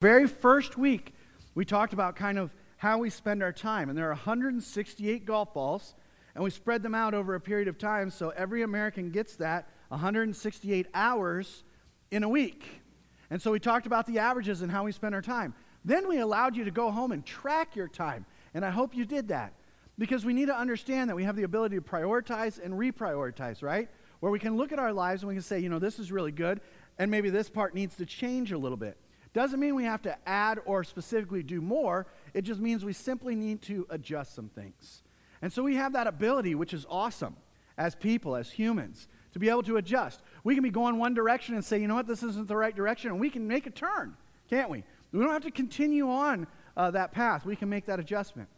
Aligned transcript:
Very 0.00 0.26
first 0.26 0.78
week, 0.78 1.14
we 1.54 1.66
talked 1.66 1.92
about 1.92 2.16
kind 2.16 2.38
of 2.38 2.54
how 2.78 2.96
we 2.96 3.10
spend 3.10 3.42
our 3.42 3.52
time. 3.52 3.90
And 3.90 3.98
there 3.98 4.06
are 4.06 4.14
168 4.14 5.26
golf 5.26 5.52
balls, 5.52 5.94
and 6.34 6.42
we 6.42 6.48
spread 6.48 6.82
them 6.82 6.94
out 6.94 7.12
over 7.12 7.34
a 7.34 7.40
period 7.40 7.68
of 7.68 7.76
time 7.76 8.08
so 8.08 8.30
every 8.30 8.62
American 8.62 9.10
gets 9.10 9.36
that 9.36 9.68
168 9.88 10.86
hours 10.94 11.64
in 12.10 12.22
a 12.22 12.28
week. 12.28 12.80
And 13.28 13.42
so 13.42 13.52
we 13.52 13.60
talked 13.60 13.86
about 13.86 14.06
the 14.06 14.20
averages 14.20 14.62
and 14.62 14.72
how 14.72 14.84
we 14.84 14.92
spend 14.92 15.14
our 15.14 15.20
time. 15.20 15.52
Then 15.84 16.08
we 16.08 16.18
allowed 16.20 16.56
you 16.56 16.64
to 16.64 16.70
go 16.70 16.90
home 16.90 17.12
and 17.12 17.24
track 17.24 17.76
your 17.76 17.88
time. 17.88 18.24
And 18.54 18.64
I 18.64 18.70
hope 18.70 18.96
you 18.96 19.04
did 19.04 19.28
that 19.28 19.52
because 19.98 20.24
we 20.24 20.32
need 20.32 20.46
to 20.46 20.56
understand 20.56 21.10
that 21.10 21.16
we 21.16 21.24
have 21.24 21.36
the 21.36 21.42
ability 21.42 21.76
to 21.76 21.82
prioritize 21.82 22.58
and 22.58 22.72
reprioritize, 22.72 23.62
right? 23.62 23.90
Where 24.20 24.32
we 24.32 24.38
can 24.38 24.56
look 24.56 24.72
at 24.72 24.78
our 24.78 24.94
lives 24.94 25.22
and 25.22 25.28
we 25.28 25.34
can 25.34 25.42
say, 25.42 25.58
you 25.58 25.68
know, 25.68 25.78
this 25.78 25.98
is 25.98 26.10
really 26.10 26.32
good, 26.32 26.62
and 26.98 27.10
maybe 27.10 27.28
this 27.28 27.50
part 27.50 27.74
needs 27.74 27.96
to 27.96 28.06
change 28.06 28.50
a 28.52 28.58
little 28.58 28.78
bit. 28.78 28.96
Doesn't 29.32 29.60
mean 29.60 29.74
we 29.74 29.84
have 29.84 30.02
to 30.02 30.16
add 30.28 30.58
or 30.64 30.82
specifically 30.82 31.42
do 31.42 31.60
more. 31.60 32.06
It 32.34 32.42
just 32.42 32.60
means 32.60 32.84
we 32.84 32.92
simply 32.92 33.34
need 33.36 33.62
to 33.62 33.86
adjust 33.90 34.34
some 34.34 34.48
things. 34.48 35.02
And 35.42 35.52
so 35.52 35.62
we 35.62 35.76
have 35.76 35.92
that 35.92 36.06
ability, 36.06 36.54
which 36.54 36.74
is 36.74 36.84
awesome 36.90 37.36
as 37.78 37.94
people, 37.94 38.34
as 38.34 38.50
humans, 38.50 39.08
to 39.32 39.38
be 39.38 39.48
able 39.48 39.62
to 39.62 39.76
adjust. 39.76 40.20
We 40.42 40.54
can 40.54 40.62
be 40.62 40.70
going 40.70 40.98
one 40.98 41.14
direction 41.14 41.54
and 41.54 41.64
say, 41.64 41.80
you 41.80 41.86
know 41.86 41.94
what, 41.94 42.06
this 42.06 42.22
isn't 42.22 42.48
the 42.48 42.56
right 42.56 42.74
direction, 42.74 43.10
and 43.10 43.20
we 43.20 43.30
can 43.30 43.46
make 43.46 43.66
a 43.66 43.70
turn, 43.70 44.16
can't 44.48 44.68
we? 44.68 44.82
We 45.12 45.20
don't 45.20 45.32
have 45.32 45.44
to 45.44 45.50
continue 45.50 46.08
on 46.08 46.46
uh, 46.76 46.90
that 46.90 47.12
path. 47.12 47.44
We 47.44 47.56
can 47.56 47.68
make 47.68 47.86
that 47.86 48.00
adjustment. 48.00 48.48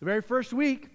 The 0.00 0.06
very 0.06 0.22
first 0.22 0.52
week, 0.52 0.88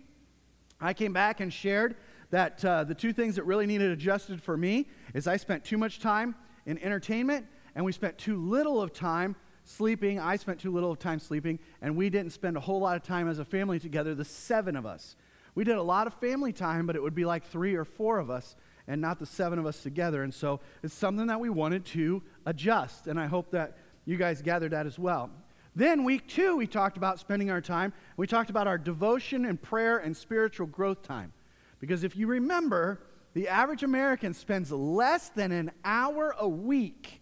I 0.82 0.94
came 0.94 1.14
back 1.14 1.40
and 1.40 1.54
shared 1.54 1.96
that 2.32 2.64
uh, 2.66 2.84
the 2.84 2.96
two 2.96 3.14
things 3.14 3.36
that 3.36 3.44
really 3.44 3.66
needed 3.66 3.92
adjusted 3.92 4.42
for 4.42 4.58
me 4.58 4.88
is 5.14 5.28
I 5.28 5.38
spent 5.38 5.64
too 5.64 5.78
much 5.78 6.00
time 6.00 6.36
in 6.66 6.78
entertainment 6.80 7.46
and 7.80 7.86
we 7.86 7.94
spent 7.94 8.18
too 8.18 8.36
little 8.36 8.82
of 8.82 8.92
time 8.92 9.38
sleeping. 9.64 10.20
I 10.20 10.36
spent 10.36 10.60
too 10.60 10.70
little 10.70 10.92
of 10.92 11.00
time 11.00 11.18
sleeping, 11.18 11.60
and 11.82 11.96
we 11.96 12.10
didn't 12.10 12.34
spend 12.34 12.58
a 12.58 12.60
whole 12.60 12.82
lot 12.82 12.98
of 12.98 13.04
time 13.04 13.30
as 13.30 13.40
a 13.40 13.46
family 13.46 13.80
together, 13.80 14.14
the 14.14 14.26
seven 14.26 14.76
of 14.76 14.86
us. 14.86 15.16
We 15.56 15.64
did 15.64 15.78
a 15.78 15.82
lot 15.82 16.06
of 16.06 16.14
family 16.16 16.52
time, 16.52 16.88
but 16.88 16.98
it 16.98 17.02
would 17.02 17.16
be 17.16 17.24
like 17.24 17.46
three 17.46 17.76
or 17.76 17.86
four 17.86 18.20
of 18.20 18.30
us 18.30 18.58
and 18.86 19.00
not 19.00 19.18
the 19.18 19.26
seven 19.26 19.60
of 19.60 19.66
us 19.66 19.82
together. 19.82 20.24
And 20.24 20.34
so 20.34 20.60
it's 20.84 20.94
something 20.94 21.28
that 21.28 21.40
we 21.40 21.50
wanted 21.50 21.86
to 21.86 22.22
adjust, 22.46 23.08
and 23.08 23.18
I 23.18 23.28
hope 23.28 23.50
that 23.52 23.78
you 24.04 24.18
guys 24.18 24.42
gathered 24.42 24.72
that 24.72 24.86
as 24.86 25.00
well. 25.00 25.30
Then, 25.74 26.04
week 26.04 26.28
two, 26.28 26.58
we 26.58 26.68
talked 26.68 26.98
about 26.98 27.18
spending 27.18 27.50
our 27.50 27.62
time. 27.62 27.94
We 28.18 28.28
talked 28.28 28.50
about 28.50 28.68
our 28.68 28.78
devotion 28.78 29.46
and 29.46 29.62
prayer 29.62 30.00
and 30.00 30.18
spiritual 30.18 30.68
growth 30.68 31.02
time. 31.02 31.32
Because 31.80 32.04
if 32.04 32.18
you 32.18 32.28
remember, 32.28 33.00
the 33.34 33.48
average 33.48 33.84
American 33.84 34.34
spends 34.34 34.70
less 34.70 35.30
than 35.30 35.54
an 35.54 35.72
hour 35.86 36.36
a 36.38 36.50
week 36.50 37.19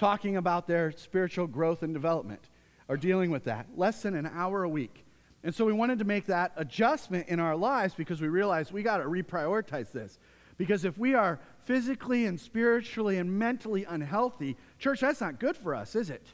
talking 0.00 0.38
about 0.38 0.66
their 0.66 0.90
spiritual 0.92 1.46
growth 1.46 1.82
and 1.82 1.92
development 1.92 2.48
or 2.88 2.96
dealing 2.96 3.30
with 3.30 3.44
that. 3.44 3.66
Less 3.76 4.02
than 4.02 4.16
an 4.16 4.26
hour 4.32 4.64
a 4.64 4.68
week. 4.68 5.04
And 5.44 5.54
so 5.54 5.66
we 5.66 5.74
wanted 5.74 5.98
to 5.98 6.06
make 6.06 6.24
that 6.26 6.52
adjustment 6.56 7.28
in 7.28 7.38
our 7.38 7.54
lives 7.54 7.94
because 7.94 8.20
we 8.20 8.28
realized 8.28 8.72
we 8.72 8.82
got 8.82 8.98
to 8.98 9.04
reprioritize 9.04 9.92
this. 9.92 10.18
Because 10.56 10.86
if 10.86 10.96
we 10.96 11.14
are 11.14 11.38
physically 11.64 12.24
and 12.24 12.40
spiritually 12.40 13.18
and 13.18 13.38
mentally 13.38 13.84
unhealthy, 13.84 14.56
church, 14.78 15.00
that's 15.00 15.20
not 15.20 15.38
good 15.38 15.56
for 15.56 15.74
us, 15.74 15.94
is 15.94 16.08
it? 16.08 16.26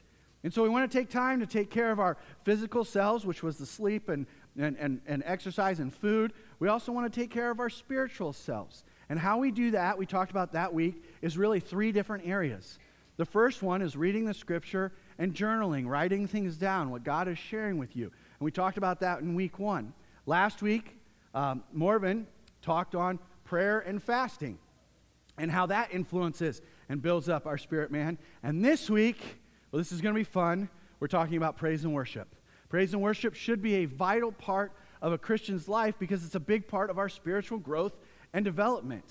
And 0.43 0.53
so 0.53 0.63
we 0.63 0.69
want 0.69 0.89
to 0.89 0.97
take 0.97 1.09
time 1.09 1.41
to 1.41 1.45
take 1.45 1.69
care 1.69 1.91
of 1.91 1.99
our 1.99 2.15
physical 2.45 2.85
selves, 2.85 3.25
which 3.25 3.43
was 3.43 3.57
the 3.57 3.65
sleep 3.65 4.07
and, 4.07 4.25
and, 4.57 4.77
and, 4.77 5.01
and 5.07 5.23
exercise 5.25 5.79
and 5.79 5.93
food. 5.93 6.31
We 6.59 6.69
also 6.69 6.93
want 6.93 7.11
to 7.11 7.19
take 7.19 7.31
care 7.31 7.51
of 7.51 7.59
our 7.59 7.69
spiritual 7.69 8.31
selves. 8.31 8.85
And 9.09 9.19
how 9.19 9.39
we 9.39 9.51
do 9.51 9.71
that, 9.71 9.97
we 9.97 10.05
talked 10.05 10.31
about 10.31 10.53
that 10.53 10.73
week, 10.73 11.03
is 11.21 11.37
really 11.37 11.59
three 11.59 11.91
different 11.91 12.25
areas. 12.27 12.79
The 13.17 13.25
first 13.25 13.63
one 13.63 13.81
is 13.81 13.95
reading 13.95 14.25
the 14.25 14.33
scripture 14.33 14.91
and 15.17 15.33
journaling, 15.33 15.87
writing 15.87 16.27
things 16.27 16.55
down, 16.55 16.91
what 16.91 17.03
God 17.03 17.27
is 17.27 17.37
sharing 17.37 17.77
with 17.77 17.95
you. 17.95 18.05
And 18.05 18.45
we 18.45 18.51
talked 18.51 18.77
about 18.77 18.99
that 18.99 19.21
in 19.21 19.33
week 19.33 19.57
one. 19.57 19.93
Last 20.27 20.61
week, 20.61 20.97
um, 21.33 21.63
Morven 21.73 22.27
talked 22.61 22.93
on 22.93 23.17
prayer 23.43 23.79
and 23.79 24.01
fasting 24.01 24.59
and 25.37 25.49
how 25.49 25.65
that 25.67 25.93
influences 25.93 26.61
and 26.89 27.01
builds 27.01 27.27
up 27.27 27.47
our 27.47 27.57
spirit 27.57 27.91
man. 27.91 28.17
And 28.43 28.63
this 28.63 28.89
week, 28.89 29.19
well, 29.71 29.79
this 29.79 29.91
is 29.91 29.99
going 29.99 30.13
to 30.13 30.19
be 30.19 30.23
fun. 30.23 30.69
We're 30.99 31.07
talking 31.07 31.37
about 31.37 31.57
praise 31.57 31.83
and 31.83 31.93
worship. 31.93 32.35
Praise 32.69 32.93
and 32.93 33.01
worship 33.01 33.33
should 33.33 33.61
be 33.61 33.75
a 33.75 33.85
vital 33.85 34.31
part 34.31 34.73
of 35.01 35.11
a 35.11 35.17
Christian's 35.17 35.67
life 35.67 35.95
because 35.97 36.25
it's 36.25 36.35
a 36.35 36.39
big 36.39 36.67
part 36.67 36.89
of 36.89 36.97
our 36.97 37.09
spiritual 37.09 37.57
growth 37.57 37.95
and 38.33 38.43
development. 38.43 39.05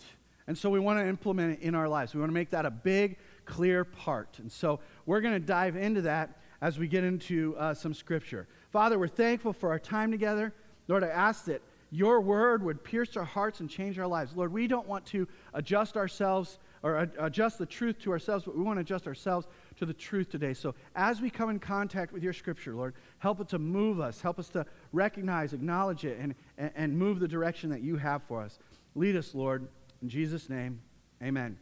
And 0.47 0.57
so 0.57 0.71
we 0.71 0.79
want 0.79 0.99
to 0.99 1.07
implement 1.07 1.59
it 1.59 1.65
in 1.65 1.75
our 1.75 1.89
lives. 1.89 2.15
We 2.15 2.21
want 2.21 2.31
to 2.31 2.35
make 2.35 2.51
that 2.51 2.67
a 2.67 2.71
big 2.71 3.17
clear 3.47 3.85
part. 3.85 4.39
And 4.39 4.51
so 4.51 4.81
we're 5.07 5.21
going 5.21 5.35
to 5.35 5.41
dive 5.41 5.77
into 5.77 6.03
that 6.03 6.41
as 6.61 6.79
we 6.79 6.89
get 6.89 7.05
into 7.05 7.55
uh, 7.59 7.75
some 7.75 7.95
scripture. 7.95 8.47
Father, 8.71 8.99
we're 8.99 9.09
thankful 9.09 9.53
for 9.53 9.71
our 9.71 9.79
time 9.79 10.11
together. 10.11 10.53
Lord, 10.89 11.05
I 11.05 11.09
ask 11.09 11.45
that 11.47 11.63
your 11.91 12.21
word 12.21 12.63
would 12.63 12.83
pierce 12.83 13.17
our 13.17 13.25
hearts 13.25 13.61
and 13.61 13.71
change 13.71 13.99
our 13.99 14.07
lives. 14.07 14.35
Lord, 14.35 14.53
we 14.53 14.67
don't 14.67 14.87
want 14.87 15.07
to 15.07 15.27
adjust 15.55 15.97
ourselves 15.97 16.59
or 16.83 17.09
adjust 17.19 17.59
the 17.59 17.67
truth 17.67 17.99
to 18.01 18.13
ourselves, 18.13 18.45
but 18.45 18.57
we 18.57 18.63
want 18.63 18.77
to 18.77 18.81
adjust 18.81 19.07
ourselves 19.07 19.47
to 19.77 19.87
the 19.87 19.95
truth 19.95 20.29
today. 20.29 20.55
So 20.55 20.75
as 20.95 21.21
we 21.21 21.31
come 21.31 21.51
in 21.51 21.59
contact 21.59 22.13
with 22.13 22.23
your 22.23 22.33
scripture, 22.33 22.75
Lord, 22.75 22.95
help 23.19 23.41
it 23.41 23.49
to 23.49 23.59
move 23.59 23.99
us, 23.99 24.21
help 24.21 24.39
us 24.39 24.49
to 24.51 24.67
recognize, 24.93 25.53
acknowledge 25.53 26.05
it, 26.05 26.19
and, 26.21 26.35
and, 26.59 26.71
and 26.77 26.99
move 26.99 27.19
the 27.19 27.29
direction 27.29 27.71
that 27.71 27.83
you 27.83 27.97
have 27.97 28.23
for 28.25 28.43
us. 28.43 28.59
Lead 28.95 29.17
us, 29.17 29.35
Lord. 29.35 29.67
In 30.03 30.09
Jesus' 30.09 30.49
name, 30.49 30.81
amen. 31.23 31.57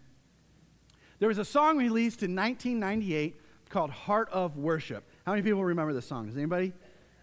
There 1.21 1.29
was 1.29 1.39
a 1.39 1.45
song 1.45 1.79
released 1.79 2.23
in 2.25 2.35
1998 2.35 3.41
called 3.71 3.91
Heart 3.91 4.31
of 4.31 4.57
Worship. 4.57 5.05
How 5.25 5.33
many 5.33 5.43
people 5.43 5.65
remember 5.65 5.93
this 5.93 6.07
song? 6.07 6.27
Does 6.27 6.37
anybody? 6.37 6.73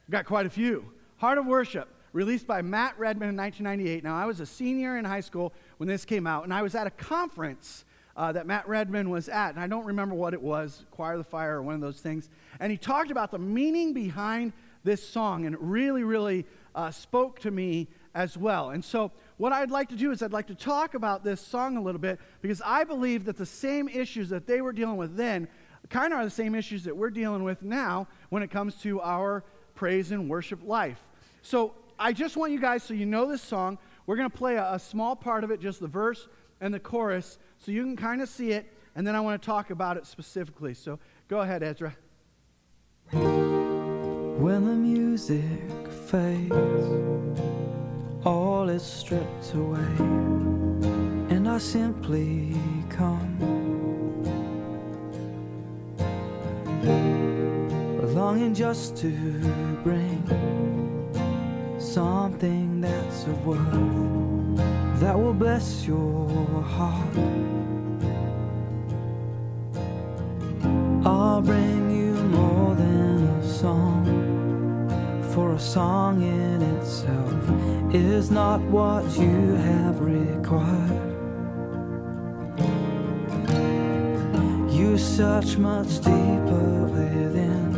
We've 0.07 0.11
got 0.11 0.25
quite 0.25 0.45
a 0.45 0.49
few. 0.49 0.85
Heart 1.17 1.39
of 1.39 1.45
Worship, 1.45 1.89
released 2.13 2.47
by 2.47 2.61
Matt 2.61 2.97
Redman 2.97 3.29
in 3.29 3.35
1998. 3.35 4.03
Now, 4.03 4.15
I 4.15 4.25
was 4.25 4.39
a 4.39 4.45
senior 4.45 4.97
in 4.97 5.03
high 5.03 5.19
school 5.19 5.53
when 5.77 5.89
this 5.89 6.05
came 6.05 6.25
out, 6.25 6.45
and 6.45 6.53
I 6.53 6.61
was 6.61 6.73
at 6.73 6.87
a 6.87 6.91
conference 6.91 7.83
uh, 8.15 8.31
that 8.31 8.47
Matt 8.47 8.67
Redman 8.67 9.09
was 9.09 9.27
at, 9.27 9.49
and 9.49 9.59
I 9.59 9.67
don't 9.67 9.85
remember 9.85 10.15
what 10.15 10.33
it 10.33 10.41
was, 10.41 10.85
Choir 10.91 11.13
of 11.13 11.17
the 11.19 11.23
Fire 11.25 11.57
or 11.57 11.61
one 11.61 11.75
of 11.75 11.81
those 11.81 11.99
things. 11.99 12.29
And 12.61 12.71
he 12.71 12.77
talked 12.77 13.11
about 13.11 13.29
the 13.29 13.39
meaning 13.39 13.93
behind 13.93 14.53
this 14.85 15.05
song, 15.05 15.45
and 15.45 15.53
it 15.53 15.61
really, 15.61 16.03
really 16.03 16.45
uh, 16.75 16.91
spoke 16.91 17.39
to 17.39 17.51
me 17.51 17.87
as 18.15 18.37
well. 18.37 18.69
And 18.69 18.83
so, 18.83 19.11
what 19.41 19.51
I'd 19.51 19.71
like 19.71 19.89
to 19.89 19.95
do 19.95 20.11
is 20.11 20.21
I'd 20.21 20.31
like 20.31 20.45
to 20.47 20.55
talk 20.55 20.93
about 20.93 21.23
this 21.23 21.41
song 21.41 21.75
a 21.75 21.81
little 21.81 21.97
bit 21.97 22.19
because 22.43 22.61
I 22.63 22.83
believe 22.83 23.25
that 23.25 23.37
the 23.37 23.45
same 23.47 23.89
issues 23.89 24.29
that 24.29 24.45
they 24.45 24.61
were 24.61 24.71
dealing 24.71 24.97
with 24.97 25.17
then 25.17 25.47
kind 25.89 26.13
of 26.13 26.19
are 26.19 26.23
the 26.23 26.29
same 26.29 26.53
issues 26.53 26.83
that 26.83 26.95
we're 26.95 27.09
dealing 27.09 27.43
with 27.43 27.63
now 27.63 28.07
when 28.29 28.43
it 28.43 28.51
comes 28.51 28.75
to 28.83 29.01
our 29.01 29.43
praise 29.73 30.11
and 30.11 30.29
worship 30.29 30.59
life. 30.63 31.01
So, 31.41 31.73
I 31.97 32.13
just 32.13 32.37
want 32.37 32.51
you 32.51 32.59
guys, 32.59 32.83
so 32.83 32.93
you 32.93 33.07
know 33.07 33.27
this 33.27 33.41
song, 33.41 33.79
we're 34.05 34.15
going 34.15 34.29
to 34.29 34.37
play 34.37 34.57
a, 34.57 34.73
a 34.73 34.79
small 34.79 35.15
part 35.15 35.43
of 35.43 35.49
it, 35.49 35.59
just 35.59 35.79
the 35.79 35.87
verse 35.87 36.27
and 36.59 36.71
the 36.71 36.79
chorus, 36.79 37.39
so 37.57 37.71
you 37.71 37.81
can 37.81 37.95
kind 37.95 38.21
of 38.21 38.29
see 38.29 38.51
it, 38.51 38.71
and 38.95 39.07
then 39.07 39.15
I 39.15 39.21
want 39.21 39.41
to 39.41 39.45
talk 39.45 39.71
about 39.71 39.97
it 39.97 40.05
specifically. 40.05 40.75
So, 40.75 40.99
go 41.27 41.41
ahead, 41.41 41.63
Ezra. 41.63 41.95
When 43.11 44.65
the 44.65 44.75
music 44.75 45.41
fades 46.09 47.70
all 48.23 48.69
is 48.69 48.83
stripped 48.83 49.53
away, 49.53 49.95
and 51.29 51.47
I 51.49 51.57
simply 51.57 52.55
come. 52.89 53.37
Longing 58.13 58.53
just 58.53 58.97
to 58.97 59.09
bring 59.83 60.21
something 61.79 62.81
that's 62.81 63.23
of 63.25 63.45
worth 63.47 64.99
that 64.99 65.17
will 65.17 65.33
bless 65.33 65.87
your 65.87 66.27
heart. 66.61 67.17
I'll 71.03 71.41
bring 71.41 71.89
you 71.89 72.13
more 72.13 72.75
than 72.75 73.23
a 73.23 73.43
song, 73.47 74.00
for 75.33 75.53
a 75.53 75.59
song 75.59 76.21
in 76.21 76.61
itself 76.61 77.95
is 77.95 78.29
not 78.29 78.59
what 78.63 79.05
you 79.17 79.55
have 79.55 79.99
required. 80.01 81.11
You 84.69 84.97
search 84.97 85.57
much 85.57 85.99
deeper 85.99 86.83
within 86.85 87.73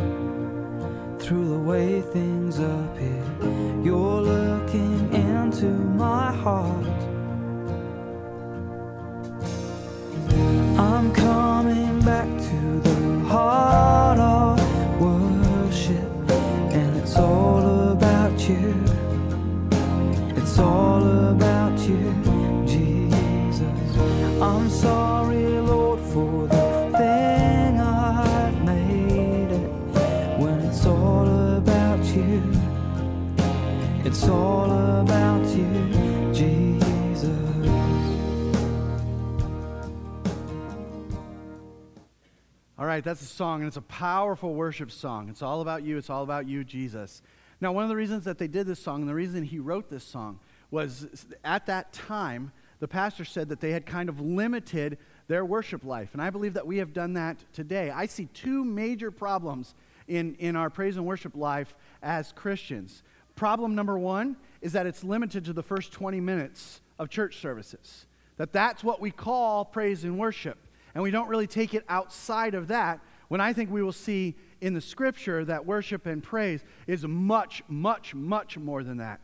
through 1.20 1.48
the 1.48 1.58
way 1.58 2.00
things 2.00 2.58
appear. 2.58 3.24
You're 3.84 4.20
looking 4.22 5.14
into 5.14 5.66
my 5.66 6.32
heart. 6.32 7.03
for 26.14 26.46
the 26.46 26.92
thing 26.96 27.80
I've 27.80 28.64
made 28.64 29.50
it 29.50 29.68
when 30.38 30.60
it's 30.60 30.86
all 30.86 31.56
about 31.56 32.04
you. 32.04 32.40
It's 34.04 34.28
all 34.28 35.00
about 35.00 35.44
you, 35.44 36.32
Jesus. 36.32 37.26
All 42.78 42.86
right, 42.86 43.02
that's 43.02 43.22
a 43.22 43.24
song, 43.24 43.62
and 43.62 43.66
it's 43.66 43.76
a 43.76 43.82
powerful 43.82 44.54
worship 44.54 44.92
song. 44.92 45.28
It's 45.28 45.42
all 45.42 45.62
about 45.62 45.82
you, 45.82 45.98
it's 45.98 46.10
all 46.10 46.22
about 46.22 46.46
you, 46.46 46.62
Jesus. 46.62 47.22
Now, 47.60 47.72
one 47.72 47.82
of 47.82 47.88
the 47.88 47.96
reasons 47.96 48.22
that 48.22 48.38
they 48.38 48.46
did 48.46 48.68
this 48.68 48.78
song, 48.78 49.00
and 49.00 49.10
the 49.10 49.16
reason 49.16 49.42
he 49.42 49.58
wrote 49.58 49.90
this 49.90 50.04
song, 50.04 50.38
was 50.70 51.26
at 51.42 51.66
that 51.66 51.92
time, 51.92 52.52
the 52.78 52.86
pastor 52.86 53.24
said 53.24 53.48
that 53.48 53.58
they 53.58 53.72
had 53.72 53.84
kind 53.84 54.08
of 54.08 54.20
limited 54.20 54.98
their 55.26 55.44
worship 55.44 55.84
life. 55.84 56.10
And 56.12 56.22
I 56.22 56.30
believe 56.30 56.54
that 56.54 56.66
we 56.66 56.78
have 56.78 56.92
done 56.92 57.14
that 57.14 57.38
today. 57.52 57.90
I 57.90 58.06
see 58.06 58.26
two 58.26 58.64
major 58.64 59.10
problems 59.10 59.74
in, 60.06 60.34
in 60.36 60.56
our 60.56 60.70
praise 60.70 60.96
and 60.96 61.06
worship 61.06 61.34
life 61.34 61.74
as 62.02 62.32
Christians. 62.32 63.02
Problem 63.36 63.74
number 63.74 63.98
one 63.98 64.36
is 64.60 64.72
that 64.72 64.86
it's 64.86 65.02
limited 65.02 65.44
to 65.46 65.52
the 65.52 65.62
first 65.62 65.92
20 65.92 66.20
minutes 66.20 66.80
of 66.98 67.08
church 67.08 67.38
services. 67.38 68.06
That 68.36 68.52
that's 68.52 68.84
what 68.84 69.00
we 69.00 69.10
call 69.10 69.64
praise 69.64 70.04
and 70.04 70.18
worship. 70.18 70.58
And 70.94 71.02
we 71.02 71.10
don't 71.10 71.28
really 71.28 71.46
take 71.46 71.74
it 71.74 71.84
outside 71.88 72.54
of 72.54 72.68
that 72.68 73.00
when 73.28 73.40
I 73.40 73.52
think 73.52 73.70
we 73.70 73.82
will 73.82 73.92
see 73.92 74.36
in 74.60 74.74
the 74.74 74.80
scripture 74.80 75.44
that 75.44 75.66
worship 75.66 76.06
and 76.06 76.22
praise 76.22 76.62
is 76.86 77.04
much, 77.06 77.62
much, 77.68 78.14
much 78.14 78.56
more 78.56 78.82
than 78.82 78.98
that. 78.98 79.20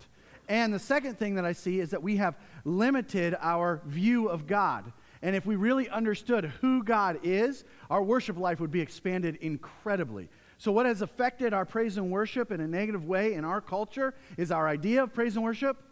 And 0.49 0.75
the 0.75 0.81
second 0.81 1.17
thing 1.17 1.37
that 1.37 1.45
I 1.45 1.53
see 1.53 1.79
is 1.79 1.91
that 1.91 2.03
we 2.03 2.17
have 2.17 2.37
limited 2.65 3.37
our 3.41 3.81
view 3.87 4.29
of 4.29 4.49
God. 4.49 4.93
And 5.23 5.37
if 5.37 5.45
we 5.45 5.57
really 5.57 5.89
understood 5.89 6.47
who 6.61 6.83
God 6.83 7.21
is, 7.23 7.65
our 7.91 8.03
worship 8.03 8.39
life 8.39 8.59
would 8.61 8.71
be 8.71 8.81
expanded 8.81 9.37
incredibly. 9.41 10.29
So, 10.57 10.73
what 10.73 10.87
has 10.87 11.03
affected 11.03 11.53
our 11.53 11.65
praise 11.65 11.97
and 11.97 12.11
worship 12.11 12.51
in 12.51 12.61
a 12.61 12.67
negative 12.67 13.05
way 13.05 13.35
in 13.35 13.45
our 13.45 13.61
culture 13.61 14.15
is 14.37 14.51
our 14.51 14.69
idea 14.69 15.03
of 15.03 15.15
praise 15.15 15.37
and 15.37 15.45
worship 15.45 15.83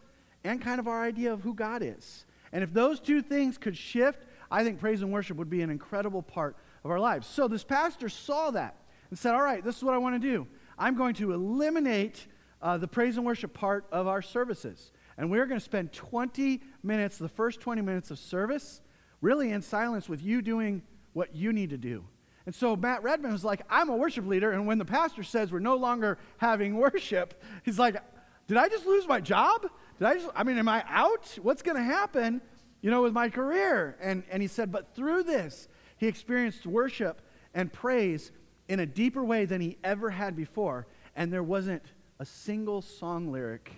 and 0.43 0.61
kind 0.61 0.79
of 0.79 0.87
our 0.87 1.03
idea 1.03 1.33
of 1.33 1.41
who 1.41 1.53
God 1.53 1.81
is. 1.83 2.25
And 2.51 2.63
if 2.63 2.73
those 2.73 2.99
two 2.99 3.21
things 3.21 3.57
could 3.57 3.77
shift, 3.77 4.25
I 4.51 4.63
think 4.63 4.79
praise 4.79 5.01
and 5.01 5.11
worship 5.11 5.37
would 5.37 5.49
be 5.49 5.61
an 5.61 5.69
incredible 5.69 6.21
part 6.21 6.55
of 6.83 6.91
our 6.91 6.99
lives. 6.99 7.27
So, 7.27 7.47
this 7.47 7.63
pastor 7.63 8.09
saw 8.09 8.51
that 8.51 8.75
and 9.09 9.17
said, 9.17 9.33
All 9.35 9.43
right, 9.43 9.63
this 9.63 9.77
is 9.77 9.83
what 9.83 9.93
I 9.93 9.97
want 9.99 10.19
to 10.19 10.27
do. 10.27 10.47
I'm 10.77 10.95
going 10.95 11.15
to 11.15 11.33
eliminate 11.33 12.25
uh, 12.61 12.77
the 12.77 12.87
praise 12.87 13.17
and 13.17 13.25
worship 13.25 13.53
part 13.53 13.85
of 13.91 14.07
our 14.07 14.21
services. 14.21 14.91
And 15.17 15.29
we're 15.29 15.45
going 15.45 15.59
to 15.59 15.63
spend 15.63 15.91
20 15.91 16.61
minutes, 16.81 17.17
the 17.17 17.27
first 17.27 17.59
20 17.59 17.81
minutes 17.81 18.11
of 18.11 18.19
service, 18.19 18.81
really 19.21 19.51
in 19.51 19.61
silence 19.61 20.07
with 20.07 20.21
you 20.21 20.41
doing 20.41 20.81
what 21.13 21.35
you 21.35 21.51
need 21.53 21.71
to 21.71 21.77
do. 21.77 22.05
And 22.45 22.55
so 22.55 22.75
Matt 22.75 23.03
Redman 23.03 23.31
was 23.31 23.43
like, 23.43 23.61
I'm 23.69 23.89
a 23.89 23.95
worship 23.95 24.25
leader. 24.25 24.51
And 24.51 24.65
when 24.65 24.77
the 24.77 24.85
pastor 24.85 25.23
says 25.23 25.51
we're 25.51 25.59
no 25.59 25.75
longer 25.75 26.17
having 26.37 26.75
worship, 26.77 27.41
he's 27.63 27.77
like, 27.77 28.01
Did 28.47 28.57
I 28.57 28.69
just 28.69 28.85
lose 28.85 29.07
my 29.07 29.21
job? 29.21 29.67
Did 29.99 30.07
I 30.07 30.15
just, 30.15 30.29
I 30.35 30.43
mean, 30.43 30.57
am 30.57 30.67
I 30.67 30.83
out? 30.87 31.37
What's 31.41 31.61
going 31.61 31.77
to 31.77 31.83
happen, 31.83 32.41
you 32.81 32.89
know, 32.89 33.03
with 33.03 33.13
my 33.13 33.29
career? 33.29 33.97
And, 34.01 34.23
and 34.31 34.41
he 34.41 34.47
said, 34.47 34.71
But 34.71 34.95
through 34.95 35.23
this, 35.23 35.67
he 35.97 36.07
experienced 36.07 36.65
worship 36.65 37.21
and 37.53 37.71
praise 37.71 38.31
in 38.67 38.79
a 38.79 38.85
deeper 38.85 39.23
way 39.23 39.45
than 39.45 39.61
he 39.61 39.77
ever 39.83 40.09
had 40.09 40.35
before. 40.35 40.87
And 41.15 41.33
there 41.33 41.43
wasn't 41.43 41.83
a 42.19 42.25
single 42.25 42.81
song 42.81 43.31
lyric 43.31 43.71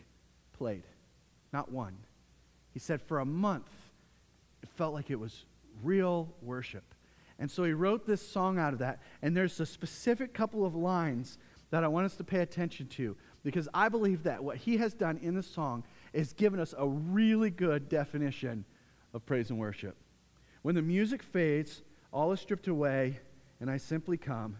played, 0.54 0.84
not 1.52 1.72
one. 1.72 1.98
He 2.72 2.80
said, 2.80 3.02
For 3.02 3.20
a 3.20 3.26
month, 3.26 3.70
it 4.64 4.70
felt 4.76 4.94
like 4.94 5.10
it 5.10 5.20
was 5.20 5.46
real 5.84 6.34
worship. 6.42 6.84
And 7.40 7.50
so 7.50 7.64
he 7.64 7.74
wrote 7.74 8.06
this 8.06 8.22
song 8.26 8.60
out 8.60 8.74
of 8.74 8.80
that. 8.80 9.00
And 9.22 9.36
there's 9.36 9.60
a 9.60 9.66
specific 9.66 10.34
couple 10.34 10.66
of 10.66 10.76
lines 10.76 11.38
that 11.72 11.84
I 11.84 11.88
want 11.88 12.06
us 12.06 12.16
to 12.18 12.24
pay 12.24 12.40
attention 12.40 12.88
to 12.90 13.16
because 13.44 13.68
I 13.74 13.90
believe 13.90 14.24
that 14.24 14.44
what 14.44 14.58
he 14.58 14.78
has 14.78 14.94
done 14.94 15.18
in 15.22 15.34
the 15.34 15.42
song 15.42 15.84
is 16.14 16.34
given 16.34 16.60
us 16.60 16.76
a 16.78 16.88
really 16.88 17.50
good 17.50 17.90
definition 17.90 18.66
of 19.14 19.26
praise 19.26 19.50
and 19.50 19.58
worship. 19.58 19.96
When 20.62 20.76
the 20.76 20.82
music 20.82 21.24
fades, 21.24 21.82
all 22.14 22.32
is 22.32 22.40
stripped 22.40 22.68
away, 22.68 23.20
and 23.60 23.72
I 23.72 23.78
simply 23.78 24.18
come, 24.18 24.58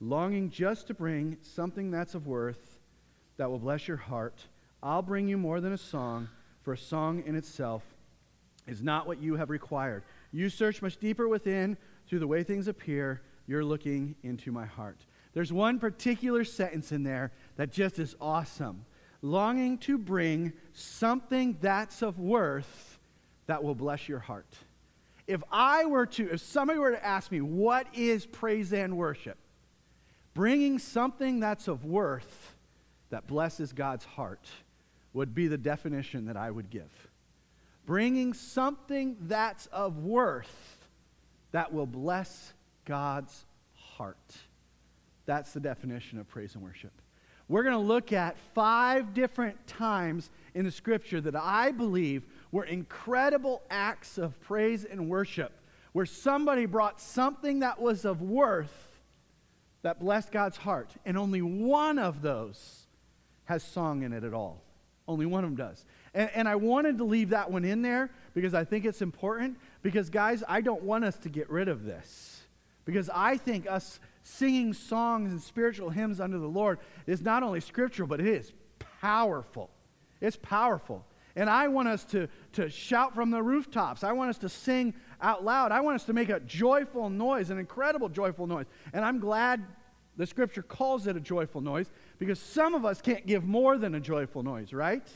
longing 0.00 0.50
just 0.50 0.88
to 0.88 0.94
bring 0.94 1.36
something 1.42 1.90
that's 1.90 2.14
of 2.14 2.26
worth 2.26 2.78
that 3.36 3.48
will 3.48 3.58
bless 3.58 3.86
your 3.86 3.96
heart. 3.96 4.46
I'll 4.82 5.02
bring 5.02 5.28
you 5.28 5.38
more 5.38 5.60
than 5.60 5.72
a 5.72 5.78
song, 5.78 6.28
for 6.62 6.72
a 6.72 6.78
song 6.78 7.22
in 7.26 7.36
itself 7.36 7.93
is 8.66 8.82
not 8.82 9.06
what 9.06 9.20
you 9.20 9.36
have 9.36 9.50
required. 9.50 10.04
You 10.32 10.48
search 10.48 10.82
much 10.82 10.96
deeper 10.98 11.28
within 11.28 11.76
through 12.08 12.20
the 12.20 12.26
way 12.26 12.42
things 12.42 12.68
appear. 12.68 13.22
You're 13.46 13.64
looking 13.64 14.14
into 14.22 14.52
my 14.52 14.66
heart. 14.66 14.98
There's 15.34 15.52
one 15.52 15.78
particular 15.78 16.44
sentence 16.44 16.92
in 16.92 17.02
there 17.02 17.32
that 17.56 17.72
just 17.72 17.98
is 17.98 18.14
awesome. 18.20 18.84
Longing 19.20 19.78
to 19.78 19.98
bring 19.98 20.52
something 20.72 21.58
that's 21.60 22.02
of 22.02 22.18
worth 22.18 22.98
that 23.46 23.62
will 23.62 23.74
bless 23.74 24.08
your 24.08 24.20
heart. 24.20 24.52
If 25.26 25.42
I 25.50 25.86
were 25.86 26.06
to, 26.06 26.32
if 26.32 26.40
somebody 26.40 26.78
were 26.78 26.92
to 26.92 27.04
ask 27.04 27.32
me, 27.32 27.40
what 27.40 27.86
is 27.94 28.26
praise 28.26 28.72
and 28.72 28.96
worship? 28.96 29.38
Bringing 30.34 30.78
something 30.78 31.40
that's 31.40 31.68
of 31.68 31.84
worth 31.84 32.54
that 33.10 33.26
blesses 33.26 33.72
God's 33.72 34.04
heart 34.04 34.46
would 35.12 35.34
be 35.34 35.46
the 35.46 35.58
definition 35.58 36.26
that 36.26 36.36
I 36.36 36.50
would 36.50 36.70
give. 36.70 36.90
Bringing 37.86 38.32
something 38.32 39.16
that's 39.22 39.66
of 39.66 39.98
worth 39.98 40.78
that 41.52 41.72
will 41.72 41.86
bless 41.86 42.52
God's 42.84 43.44
heart. 43.74 44.36
That's 45.26 45.52
the 45.52 45.60
definition 45.60 46.18
of 46.18 46.28
praise 46.28 46.54
and 46.54 46.64
worship. 46.64 46.92
We're 47.48 47.62
going 47.62 47.74
to 47.74 47.78
look 47.78 48.12
at 48.12 48.38
five 48.54 49.12
different 49.12 49.66
times 49.66 50.30
in 50.54 50.64
the 50.64 50.70
scripture 50.70 51.20
that 51.20 51.36
I 51.36 51.72
believe 51.72 52.24
were 52.52 52.64
incredible 52.64 53.62
acts 53.70 54.16
of 54.16 54.40
praise 54.40 54.84
and 54.84 55.10
worship, 55.10 55.52
where 55.92 56.06
somebody 56.06 56.64
brought 56.64 57.00
something 57.00 57.60
that 57.60 57.80
was 57.80 58.04
of 58.04 58.22
worth 58.22 59.00
that 59.82 60.00
blessed 60.00 60.32
God's 60.32 60.56
heart. 60.56 60.90
And 61.04 61.18
only 61.18 61.42
one 61.42 61.98
of 61.98 62.22
those 62.22 62.86
has 63.44 63.62
song 63.62 64.02
in 64.02 64.14
it 64.14 64.24
at 64.24 64.32
all. 64.32 64.62
Only 65.06 65.26
one 65.26 65.44
of 65.44 65.50
them 65.50 65.56
does. 65.56 65.84
And, 66.14 66.30
and 66.34 66.48
I 66.48 66.56
wanted 66.56 66.98
to 66.98 67.04
leave 67.04 67.30
that 67.30 67.50
one 67.50 67.64
in 67.64 67.82
there 67.82 68.10
because 68.34 68.54
I 68.54 68.64
think 68.64 68.84
it's 68.84 69.02
important. 69.02 69.58
Because, 69.82 70.08
guys, 70.10 70.42
I 70.48 70.60
don't 70.60 70.82
want 70.82 71.04
us 71.04 71.16
to 71.18 71.28
get 71.28 71.50
rid 71.50 71.68
of 71.68 71.84
this. 71.84 72.42
Because 72.84 73.10
I 73.12 73.36
think 73.36 73.66
us 73.68 73.98
singing 74.22 74.72
songs 74.72 75.32
and 75.32 75.42
spiritual 75.42 75.90
hymns 75.90 76.20
unto 76.20 76.40
the 76.40 76.46
Lord 76.46 76.78
is 77.06 77.22
not 77.22 77.42
only 77.42 77.60
scriptural, 77.60 78.08
but 78.08 78.20
it 78.20 78.26
is 78.26 78.52
powerful. 79.00 79.70
It's 80.20 80.36
powerful. 80.36 81.04
And 81.36 81.50
I 81.50 81.68
want 81.68 81.88
us 81.88 82.04
to, 82.06 82.28
to 82.52 82.70
shout 82.70 83.14
from 83.14 83.30
the 83.30 83.42
rooftops. 83.42 84.04
I 84.04 84.12
want 84.12 84.30
us 84.30 84.38
to 84.38 84.48
sing 84.48 84.94
out 85.20 85.44
loud. 85.44 85.72
I 85.72 85.80
want 85.80 85.96
us 85.96 86.04
to 86.04 86.12
make 86.12 86.28
a 86.28 86.40
joyful 86.40 87.10
noise, 87.10 87.50
an 87.50 87.58
incredible 87.58 88.08
joyful 88.08 88.46
noise. 88.46 88.66
And 88.92 89.04
I'm 89.04 89.18
glad 89.18 89.64
the 90.16 90.26
scripture 90.26 90.62
calls 90.62 91.06
it 91.06 91.16
a 91.16 91.20
joyful 91.20 91.60
noise 91.60 91.90
because 92.18 92.38
some 92.38 92.74
of 92.74 92.84
us 92.84 93.00
can't 93.00 93.26
give 93.26 93.44
more 93.44 93.78
than 93.78 93.96
a 93.96 94.00
joyful 94.00 94.42
noise, 94.42 94.72
right? 94.72 95.06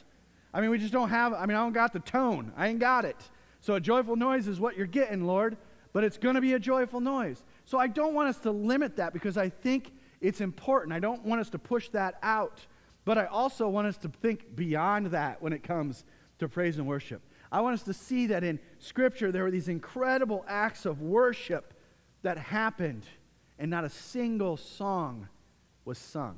I 0.53 0.61
mean, 0.61 0.71
we 0.71 0.79
just 0.79 0.93
don't 0.93 1.11
have, 1.11 1.33
I 1.33 1.47
mean, 1.47 1.57
I 1.57 1.61
don't 1.61 1.73
got 1.73 1.93
the 1.93 2.01
tone. 2.01 2.53
I 2.57 2.69
ain't 2.69 2.79
got 2.79 3.05
it. 3.05 3.17
So 3.61 3.75
a 3.75 3.81
joyful 3.81 4.17
noise 4.17 4.49
is 4.49 4.61
what 4.61 4.77
you're 4.77 4.87
getting, 4.87 5.25
Lord, 5.25 5.57
but 5.93 6.05
it's 6.05 6.17
going 6.17 6.37
to 6.37 6.41
be 6.41 6.55
a 6.55 6.59
joyful 6.59 7.01
noise. 7.01 7.43
So 7.65 7.79
I 7.79 7.87
don't 7.87 8.15
want 8.15 8.29
us 8.29 8.39
to 8.39 8.51
limit 8.51 8.97
that 8.97 9.13
because 9.13 9.37
I 9.37 9.49
think 9.49 9.93
it's 10.21 10.41
important. 10.41 10.93
I 10.93 11.01
don't 11.01 11.25
want 11.25 11.41
us 11.41 11.51
to 11.51 11.59
push 11.59 11.89
that 11.91 12.19
out, 12.23 12.67
but 13.05 13.19
I 13.19 13.27
also 13.27 13.69
want 13.69 13.89
us 13.89 13.97
to 13.99 14.09
think 14.09 14.57
beyond 14.57 15.09
that 15.09 15.43
when 15.43 15.53
it 15.53 15.63
comes 15.63 16.05
to 16.39 16.49
praise 16.49 16.79
and 16.79 16.87
worship. 16.87 17.23
I 17.51 17.61
want 17.61 17.75
us 17.75 17.83
to 17.85 17.95
see 17.95 18.27
that 18.29 18.45
in 18.45 18.59
Scripture 18.79 19.33
there 19.33 19.43
were 19.43 19.51
these 19.51 19.69
incredible 19.69 20.45
acts 20.47 20.87
of 20.87 21.01
worship 21.01 21.75
that 22.23 22.37
happened, 22.37 23.07
and 23.59 23.71
not 23.71 23.85
a 23.85 23.91
single 23.91 24.57
song 24.57 25.29
was 25.85 25.99
sung. 25.99 26.37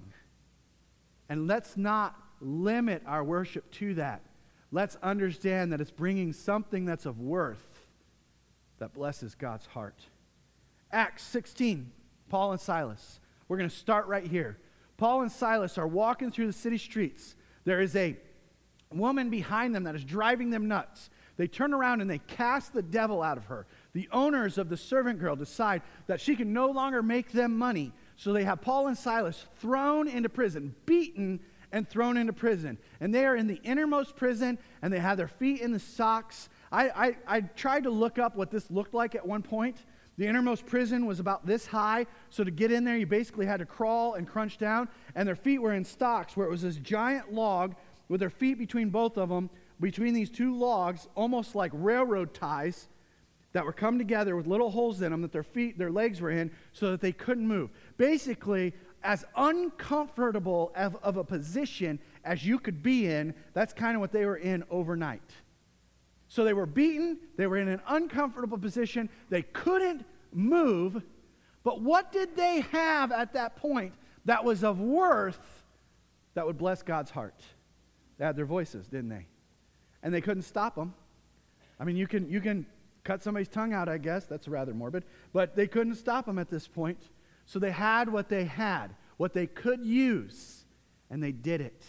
And 1.29 1.47
let's 1.47 1.77
not 1.77 2.15
limit 2.41 3.03
our 3.07 3.23
worship 3.23 3.71
to 3.73 3.95
that. 3.95 4.23
Let's 4.73 4.97
understand 5.03 5.73
that 5.73 5.81
it's 5.81 5.91
bringing 5.91 6.33
something 6.33 6.85
that's 6.85 7.07
of 7.07 7.21
worth 7.21 7.67
that 8.79 8.95
blesses 8.95 9.35
God's 9.35 9.67
heart. 9.67 10.01
Acts 10.93 11.23
16, 11.25 11.91
Paul 12.29 12.53
and 12.53 12.61
Silas. 12.61 13.21
We're 13.49 13.59
going 13.59 13.69
to 13.69 13.77
start 13.77 14.07
right 14.07 14.27
here. 14.27 14.59
Paul 14.97 15.23
and 15.23 15.33
Silas 15.33 15.79
are 15.79 15.87
walking 15.89 16.31
through 16.31 16.47
the 16.47 16.53
city 16.53 16.79
streets. 16.79 17.35
There 17.65 17.81
is 17.81 17.97
a 17.97 18.17
woman 18.93 19.31
behind 19.31 19.75
them 19.75 19.85
that 19.85 19.95
is 19.95 20.05
driving 20.05 20.51
them 20.51 20.69
nuts. 20.69 21.11
They 21.37 21.47
turn 21.47 21.73
around 21.73 22.01
and 22.01 22.11
they 22.11 22.19
cast 22.19 22.73
the 22.73 22.83
devil 22.83 23.23
out 23.23 23.39
of 23.39 23.47
her. 23.47 23.67
The 23.93 24.09
owners 24.13 24.59
of 24.59 24.69
the 24.69 24.77
servant 24.77 25.19
girl 25.19 25.37
decide 25.37 25.83
that 26.07 26.21
she 26.21 26.37
can 26.37 26.53
no 26.53 26.71
longer 26.71 27.03
make 27.03 27.33
them 27.33 27.57
money. 27.57 27.93
So 28.17 28.33
they 28.33 28.45
have 28.45 28.61
Paul 28.61 28.89
and 28.89 28.99
Silas 28.99 29.47
thrown 29.59 30.07
into 30.07 30.29
prison, 30.29 30.75
beaten 30.85 31.41
and 31.73 31.89
thrown 31.89 32.17
into 32.17 32.33
prison. 32.33 32.79
And 33.01 33.15
they 33.15 33.25
are 33.25 33.37
in 33.37 33.47
the 33.47 33.61
innermost 33.63 34.17
prison 34.17 34.59
and 34.83 34.93
they 34.93 34.99
have 34.99 35.17
their 35.17 35.29
feet 35.29 35.61
in 35.61 35.73
the 35.73 35.79
stocks. 35.79 36.49
I, 36.73 36.89
I, 36.89 37.17
I 37.27 37.41
tried 37.41 37.85
to 37.85 37.91
look 37.91 38.19
up 38.19 38.37
what 38.37 38.51
this 38.51 38.71
looked 38.71 38.95
like 38.95 39.15
at 39.15 39.27
one 39.27 39.43
point. 39.43 39.85
The 40.17 40.27
innermost 40.27 40.67
prison 40.67 41.07
was 41.07 41.19
about 41.19 41.47
this 41.47 41.67
high, 41.67 42.07
so 42.29 42.45
to 42.45 42.51
get 42.51 42.71
in 42.71 42.85
there, 42.85 42.97
you 42.97 43.07
basically 43.07 43.47
had 43.47 43.61
to 43.61 43.65
crawl 43.65 44.15
and 44.15 44.29
crunch 44.29 44.59
down, 44.59 44.89
and 45.15 45.27
their 45.27 45.35
feet 45.35 45.63
were 45.63 45.73
in 45.73 45.83
stocks, 45.83 46.37
where 46.37 46.47
it 46.47 46.51
was 46.51 46.61
this 46.61 46.77
giant 46.77 47.33
log 47.33 47.75
with 48.09 48.21
their 48.21 48.29
feet 48.29 48.59
between 48.59 48.91
both 48.91 49.17
of 49.17 49.31
them, 49.31 49.49
between 49.81 50.13
these 50.13 50.29
two 50.29 50.55
logs, 50.55 51.09
almost 51.15 51.55
like 51.55 51.71
railroad 51.73 52.35
ties 52.35 52.89
that 53.53 53.65
were 53.65 53.73
come 53.73 53.99
together 53.99 54.37
with 54.37 54.47
little 54.47 54.71
holes 54.71 55.01
in 55.03 55.11
them 55.11 55.23
that 55.23 55.33
their 55.33 55.43
feet, 55.43 55.79
their 55.79 55.91
legs 55.91 56.21
were 56.21 56.31
in, 56.31 56.51
so 56.73 56.91
that 56.91 57.01
they 57.01 57.13
couldn't 57.13 57.47
move. 57.47 57.71
Basically, 57.97 58.75
as 59.03 59.25
uncomfortable 59.37 60.73
of, 60.77 60.97
of 61.03 61.17
a 61.17 61.25
position 61.25 61.99
as 62.25 62.45
you 62.45 62.59
could 62.59 62.83
be 62.83 63.07
in, 63.07 63.35
that's 63.55 63.73
kind 63.73 63.95
of 63.95 64.01
what 64.01 64.13
they 64.13 64.27
were 64.27 64.37
in 64.37 64.65
overnight. 64.71 65.23
So 66.29 66.45
they 66.45 66.53
were 66.53 66.67
beaten, 66.67 67.19
they 67.37 67.47
were 67.47 67.57
in 67.57 67.69
an 67.69 67.81
uncomfortable 67.89 68.59
position, 68.59 69.09
they 69.31 69.43
couldn't 69.43 70.05
move. 70.33 71.03
But 71.65 71.81
what 71.81 72.13
did 72.13 72.37
they 72.37 72.61
have 72.73 73.11
at 73.11 73.33
that 73.33 73.57
point 73.57 73.95
that 74.27 74.45
was 74.45 74.63
of 74.63 74.81
worth 74.81 75.65
that 76.35 76.47
would 76.47 76.59
bless 76.59 76.83
God's 76.83 77.11
heart? 77.11 77.43
They 78.19 78.25
had 78.25 78.37
their 78.37 78.47
voices, 78.47 78.87
didn't 78.87 79.09
they? 79.09 79.27
And 80.03 80.15
they 80.15 80.21
couldn't 80.21 80.43
stop 80.43 80.77
them. 80.77 80.95
I 81.79 81.85
mean, 81.85 81.97
you 81.97 82.07
can, 82.07 82.29
you 82.29 82.41
can 82.41 82.67
cut 83.03 83.23
somebody's 83.23 83.49
tongue 83.49 83.73
out, 83.73 83.89
I 83.89 83.99
guess. 83.99 84.27
That's 84.27 84.47
rather 84.47 84.75
morbid. 84.75 85.05
But 85.33 85.57
they 85.57 85.67
couldn't 85.67 85.97
stop 85.97 86.27
them 86.27 86.39
at 86.39 86.51
this 86.51 86.69
point. 86.69 86.99
So 87.51 87.59
they 87.59 87.73
had 87.73 88.09
what 88.09 88.29
they 88.29 88.45
had, 88.45 88.95
what 89.17 89.35
they 89.35 89.47
could 89.49 89.85
use, 89.85 90.65
and 91.11 91.21
they 91.21 91.33
did 91.33 91.61
it 91.61 91.85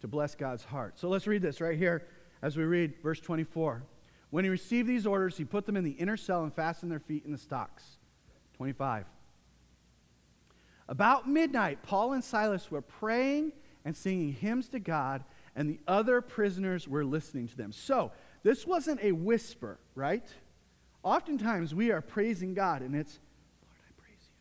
to 0.00 0.06
bless 0.06 0.36
God's 0.36 0.62
heart. 0.62 1.00
So 1.00 1.08
let's 1.08 1.26
read 1.26 1.42
this 1.42 1.60
right 1.60 1.76
here 1.76 2.06
as 2.42 2.56
we 2.56 2.62
read 2.62 2.94
verse 3.02 3.20
24. 3.20 3.82
When 4.30 4.44
he 4.44 4.50
received 4.50 4.88
these 4.88 5.06
orders, 5.06 5.36
he 5.36 5.44
put 5.44 5.66
them 5.66 5.76
in 5.76 5.82
the 5.82 5.90
inner 5.90 6.16
cell 6.16 6.44
and 6.44 6.54
fastened 6.54 6.92
their 6.92 7.00
feet 7.00 7.24
in 7.24 7.32
the 7.32 7.38
stocks. 7.38 7.98
25. 8.54 9.06
About 10.88 11.28
midnight, 11.28 11.82
Paul 11.82 12.12
and 12.12 12.22
Silas 12.22 12.70
were 12.70 12.82
praying 12.82 13.50
and 13.84 13.96
singing 13.96 14.32
hymns 14.32 14.68
to 14.68 14.78
God, 14.78 15.24
and 15.56 15.68
the 15.68 15.80
other 15.88 16.20
prisoners 16.20 16.86
were 16.86 17.04
listening 17.04 17.48
to 17.48 17.56
them. 17.56 17.72
So, 17.72 18.12
this 18.42 18.66
wasn't 18.66 19.02
a 19.02 19.12
whisper, 19.12 19.80
right? 19.96 20.26
Oftentimes 21.02 21.74
we 21.74 21.90
are 21.90 22.00
praising 22.00 22.54
God, 22.54 22.82
and 22.82 22.94
it's, 22.94 23.18
Lord, 23.62 23.76
I 23.86 23.92
praise 24.00 24.18
you. 24.20 24.34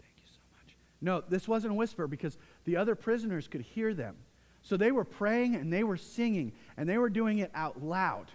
Thank 0.00 0.16
you 0.18 0.28
so 0.30 0.40
much. 0.52 0.76
No, 1.00 1.22
this 1.28 1.46
wasn't 1.46 1.72
a 1.72 1.74
whisper 1.74 2.06
because 2.06 2.38
the 2.64 2.76
other 2.76 2.94
prisoners 2.94 3.48
could 3.48 3.60
hear 3.60 3.94
them. 3.94 4.16
So 4.62 4.76
they 4.76 4.90
were 4.90 5.04
praying 5.04 5.54
and 5.54 5.72
they 5.72 5.84
were 5.84 5.96
singing, 5.96 6.52
and 6.76 6.88
they 6.88 6.98
were 6.98 7.10
doing 7.10 7.38
it 7.38 7.50
out 7.54 7.82
loud, 7.82 8.30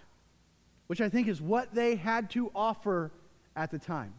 which 0.86 1.00
I 1.00 1.08
think 1.08 1.28
is 1.28 1.42
what 1.42 1.74
they 1.74 1.96
had 1.96 2.30
to 2.30 2.50
offer 2.54 3.10
at 3.54 3.70
the 3.70 3.78
time. 3.78 4.14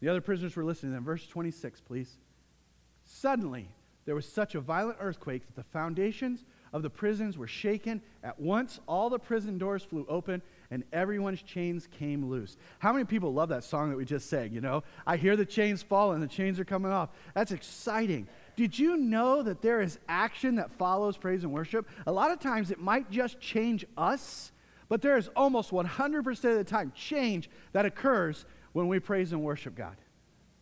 The 0.00 0.08
other 0.08 0.20
prisoners 0.20 0.56
were 0.56 0.64
listening 0.64 0.92
to 0.92 0.96
them. 0.96 1.04
Verse 1.04 1.26
26, 1.26 1.80
please. 1.82 2.16
Suddenly, 3.04 3.68
there 4.04 4.14
was 4.14 4.26
such 4.26 4.54
a 4.54 4.60
violent 4.60 4.98
earthquake 5.00 5.46
that 5.46 5.56
the 5.56 5.62
foundations 5.62 6.44
of 6.72 6.82
the 6.82 6.90
prisons 6.90 7.36
were 7.36 7.46
shaken. 7.46 8.00
At 8.24 8.40
once, 8.40 8.80
all 8.88 9.10
the 9.10 9.18
prison 9.18 9.58
doors 9.58 9.82
flew 9.82 10.06
open 10.08 10.42
and 10.72 10.84
everyone's 10.90 11.42
chains 11.42 11.86
came 11.86 12.30
loose. 12.30 12.56
How 12.78 12.94
many 12.94 13.04
people 13.04 13.30
love 13.34 13.50
that 13.50 13.62
song 13.62 13.90
that 13.90 13.96
we 13.96 14.06
just 14.06 14.30
sang? 14.30 14.54
You 14.54 14.62
know, 14.62 14.84
I 15.06 15.18
hear 15.18 15.36
the 15.36 15.44
chains 15.44 15.82
fall 15.82 16.12
and 16.12 16.22
the 16.22 16.26
chains 16.26 16.58
are 16.58 16.64
coming 16.64 16.90
off. 16.90 17.10
That's 17.34 17.52
exciting. 17.52 18.26
Did 18.56 18.78
you 18.78 18.96
know 18.96 19.42
that 19.42 19.60
there 19.60 19.82
is 19.82 19.98
action 20.08 20.54
that 20.54 20.72
follows 20.72 21.18
praise 21.18 21.44
and 21.44 21.52
worship? 21.52 21.86
A 22.06 22.12
lot 22.12 22.30
of 22.30 22.40
times 22.40 22.70
it 22.70 22.80
might 22.80 23.10
just 23.10 23.38
change 23.38 23.84
us, 23.98 24.50
but 24.88 25.02
there 25.02 25.18
is 25.18 25.28
almost 25.36 25.72
100% 25.72 26.28
of 26.28 26.56
the 26.56 26.64
time 26.64 26.90
change 26.96 27.50
that 27.72 27.84
occurs 27.84 28.46
when 28.72 28.88
we 28.88 28.98
praise 28.98 29.32
and 29.32 29.42
worship 29.42 29.74
God. 29.74 29.96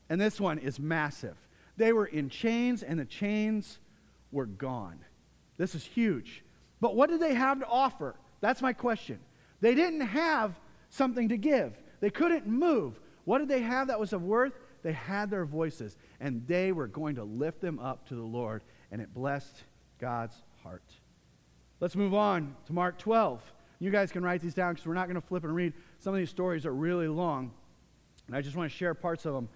And 0.08 0.20
this 0.20 0.40
one 0.40 0.58
is 0.58 0.80
massive. 0.80 1.36
They 1.76 1.92
were 1.92 2.06
in 2.06 2.30
chains 2.30 2.82
and 2.82 2.98
the 2.98 3.04
chains 3.04 3.78
were 4.32 4.46
gone. 4.46 5.04
This 5.56 5.76
is 5.76 5.84
huge. 5.84 6.42
But 6.80 6.96
what 6.96 7.10
did 7.10 7.20
they 7.20 7.34
have 7.34 7.60
to 7.60 7.66
offer? 7.66 8.16
That's 8.40 8.60
my 8.60 8.72
question. 8.72 9.20
They 9.60 9.74
didn't 9.74 10.00
have 10.00 10.58
something 10.88 11.28
to 11.28 11.36
give, 11.36 11.78
they 12.00 12.10
couldn't 12.10 12.46
move. 12.46 13.00
What 13.24 13.38
did 13.38 13.48
they 13.48 13.60
have 13.60 13.88
that 13.88 14.00
was 14.00 14.12
of 14.12 14.22
worth? 14.22 14.54
They 14.82 14.92
had 14.92 15.30
their 15.30 15.44
voices, 15.44 15.96
and 16.20 16.46
they 16.46 16.72
were 16.72 16.86
going 16.86 17.16
to 17.16 17.24
lift 17.24 17.60
them 17.60 17.78
up 17.78 18.08
to 18.08 18.14
the 18.14 18.22
Lord, 18.22 18.62
and 18.90 19.00
it 19.00 19.12
blessed 19.12 19.62
God's 19.98 20.34
heart. 20.62 20.82
Let's 21.80 21.96
move 21.96 22.14
on 22.14 22.56
to 22.66 22.72
Mark 22.72 22.98
12. 22.98 23.42
You 23.78 23.90
guys 23.90 24.10
can 24.10 24.22
write 24.22 24.40
these 24.40 24.54
down 24.54 24.74
because 24.74 24.86
we're 24.86 24.94
not 24.94 25.06
going 25.06 25.20
to 25.20 25.26
flip 25.26 25.44
and 25.44 25.54
read. 25.54 25.74
Some 25.98 26.14
of 26.14 26.18
these 26.18 26.30
stories 26.30 26.66
are 26.66 26.74
really 26.74 27.08
long, 27.08 27.52
and 28.26 28.34
I 28.34 28.40
just 28.40 28.56
want 28.56 28.70
to 28.70 28.76
share 28.76 28.94
parts 28.94 29.26
of 29.26 29.34
them 29.34 29.48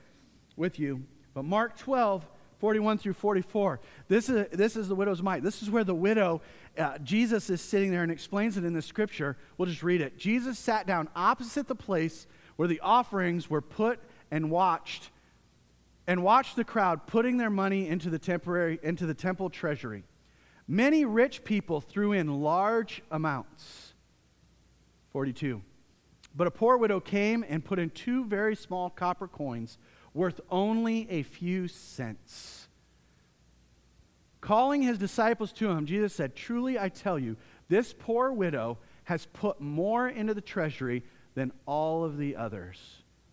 with 0.57 0.79
you. 0.79 1.03
But 1.33 1.45
Mark 1.45 1.77
12, 1.77 2.27
41 2.59 2.99
through 2.99 3.15
44. 3.15 3.81
This 4.09 4.29
is, 4.29 4.47
this 4.53 4.77
is 4.77 4.89
the 4.89 4.95
widow's 4.95 5.23
mite. 5.23 5.43
This 5.43 5.63
is 5.63 5.71
where 5.71 5.85
the 5.85 5.95
widow, 5.95 6.41
uh, 6.79 6.99
Jesus 6.99 7.51
is 7.51 7.61
sitting 7.61 7.91
there 7.91 8.03
and 8.03 8.13
explains 8.13 8.57
it 8.57 8.65
in 8.65 8.73
the 8.73 8.83
scripture. 8.83 9.37
We'll 9.57 9.69
just 9.69 9.83
read 9.83 10.01
it. 10.01 10.19
Jesus 10.19 10.59
sat 10.59 10.87
down 10.87 11.09
opposite 11.15 11.69
the 11.69 11.75
place 11.75 12.27
where 12.57 12.69
the 12.69 12.81
offerings 12.81 13.51
were 13.51 13.61
put 13.61 14.01
and 14.31 14.51
watched, 14.51 15.11
and 16.07 16.23
watched 16.23 16.57
the 16.57 16.65
crowd 16.65 17.07
putting 17.07 17.37
their 17.37 17.51
money 17.51 17.89
into 17.89 18.11
the 18.11 18.19
temporary 18.19 18.79
into 18.83 19.07
the 19.07 19.15
temple 19.15 19.51
treasury. 19.51 20.05
Many 20.67 21.05
rich 21.05 21.45
people 21.45 21.81
threw 21.81 22.13
in 22.13 22.41
large 22.41 23.03
amounts. 23.11 23.95
42. 25.13 25.63
But 26.35 26.47
a 26.47 26.51
poor 26.51 26.77
widow 26.77 26.99
came 26.99 27.45
and 27.49 27.65
put 27.65 27.79
in 27.79 27.91
two 27.91 28.25
very 28.25 28.57
small 28.57 28.91
copper 28.91 29.29
coins 29.29 29.79
worth 30.15 30.41
only 30.51 31.11
a 31.11 31.23
few 31.23 31.69
cents. 31.69 32.69
Calling 34.41 34.83
his 34.83 34.99
disciples 34.99 35.53
to 35.55 35.71
him, 35.71 35.87
Jesus 35.87 36.15
said, 36.15 36.37
Truly 36.37 36.79
I 36.79 36.89
tell 36.89 37.19
you, 37.19 37.37
this 37.69 37.95
poor 37.99 38.33
widow 38.33 38.79
has 39.05 39.27
put 39.27 39.61
more 39.61 40.09
into 40.09 40.33
the 40.35 40.41
treasury 40.41 41.03
than 41.35 41.53
all 41.67 42.05
of 42.05 42.17
the 42.17 42.37
others. 42.37 42.79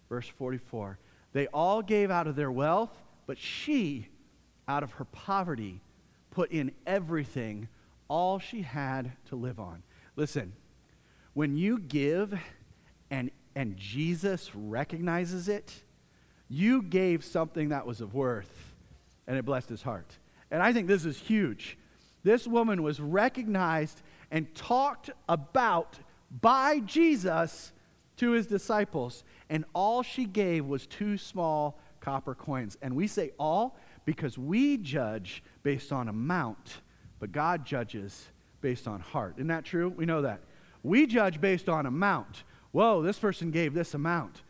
Verse 0.10 0.28
44. 0.28 0.98
They 1.34 1.48
all 1.48 1.82
gave 1.82 2.12
out 2.12 2.28
of 2.28 2.36
their 2.36 2.52
wealth, 2.52 2.92
but 3.28 3.38
she, 3.38 4.10
out 4.68 4.84
of 4.84 4.92
her 4.94 5.06
poverty, 5.06 5.82
put 6.32 6.52
in 6.52 6.72
everything, 6.86 7.68
all 8.08 8.40
she 8.40 8.62
had 8.62 9.14
to 9.28 9.36
live 9.36 9.60
on. 9.60 9.84
Listen, 10.16 10.54
when 11.34 11.56
you 11.56 11.80
give 11.80 12.38
and, 13.10 13.32
and 13.56 13.78
Jesus 13.78 14.52
recognizes 14.54 15.48
it, 15.48 15.84
you 16.52 16.82
gave 16.82 17.24
something 17.24 17.70
that 17.70 17.88
was 17.88 18.02
of 18.02 18.14
worth, 18.14 18.74
and 19.26 19.38
it 19.38 19.46
blessed 19.46 19.70
his 19.70 19.82
heart. 19.82 20.18
And 20.52 20.62
I 20.62 20.74
think 20.74 20.88
this 20.88 21.06
is 21.06 21.18
huge. 21.18 21.78
This 22.24 22.46
woman 22.46 22.84
was 22.84 23.00
recognized 23.00 24.02
and 24.32 24.54
talked 24.54 25.10
about 25.30 25.98
by 26.42 26.80
Jesus 26.80 27.72
to 28.18 28.32
his 28.32 28.48
disciples, 28.48 29.24
and 29.50 29.64
all 29.74 30.04
she 30.04 30.26
gave 30.26 30.66
was 30.66 30.86
two 30.86 31.18
small 31.18 31.80
copper 32.02 32.36
coins. 32.36 32.78
And 32.82 32.98
we 32.98 33.08
say 33.08 33.32
all 33.40 33.78
because 34.04 34.38
we 34.38 34.78
judge 34.78 35.44
based 35.64 35.94
on 35.94 36.10
amount, 36.10 36.82
but 37.20 37.32
God 37.32 37.66
judges 37.66 38.28
based 38.60 38.90
on 38.90 39.00
heart. 39.00 39.36
Isn't 39.38 39.48
that 39.48 39.64
true? 39.64 39.88
We 39.88 40.06
know 40.06 40.22
that. 40.24 40.42
We 40.84 41.08
judge 41.08 41.40
based 41.40 41.70
on 41.70 41.86
amount. 41.86 42.44
Whoa, 42.74 43.02
this 43.02 43.20
person 43.20 43.52
gave 43.52 43.74
this 43.74 43.94
amount. 43.94 44.42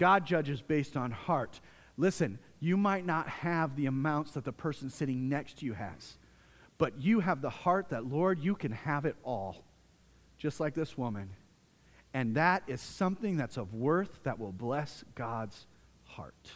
God 0.00 0.24
judges 0.24 0.62
based 0.62 0.96
on 0.96 1.10
heart. 1.10 1.60
Listen, 1.98 2.38
you 2.58 2.78
might 2.78 3.04
not 3.04 3.28
have 3.28 3.76
the 3.76 3.84
amounts 3.84 4.30
that 4.32 4.44
the 4.44 4.52
person 4.52 4.88
sitting 4.88 5.28
next 5.28 5.58
to 5.58 5.66
you 5.66 5.74
has, 5.74 6.16
but 6.78 6.98
you 6.98 7.20
have 7.20 7.42
the 7.42 7.50
heart 7.50 7.90
that, 7.90 8.06
Lord, 8.06 8.38
you 8.38 8.54
can 8.54 8.72
have 8.72 9.04
it 9.04 9.14
all, 9.22 9.62
just 10.38 10.58
like 10.58 10.72
this 10.72 10.96
woman. 10.96 11.28
And 12.14 12.34
that 12.36 12.62
is 12.66 12.80
something 12.80 13.36
that's 13.36 13.58
of 13.58 13.74
worth 13.74 14.22
that 14.22 14.38
will 14.38 14.52
bless 14.52 15.04
God's 15.14 15.66
heart. 16.04 16.50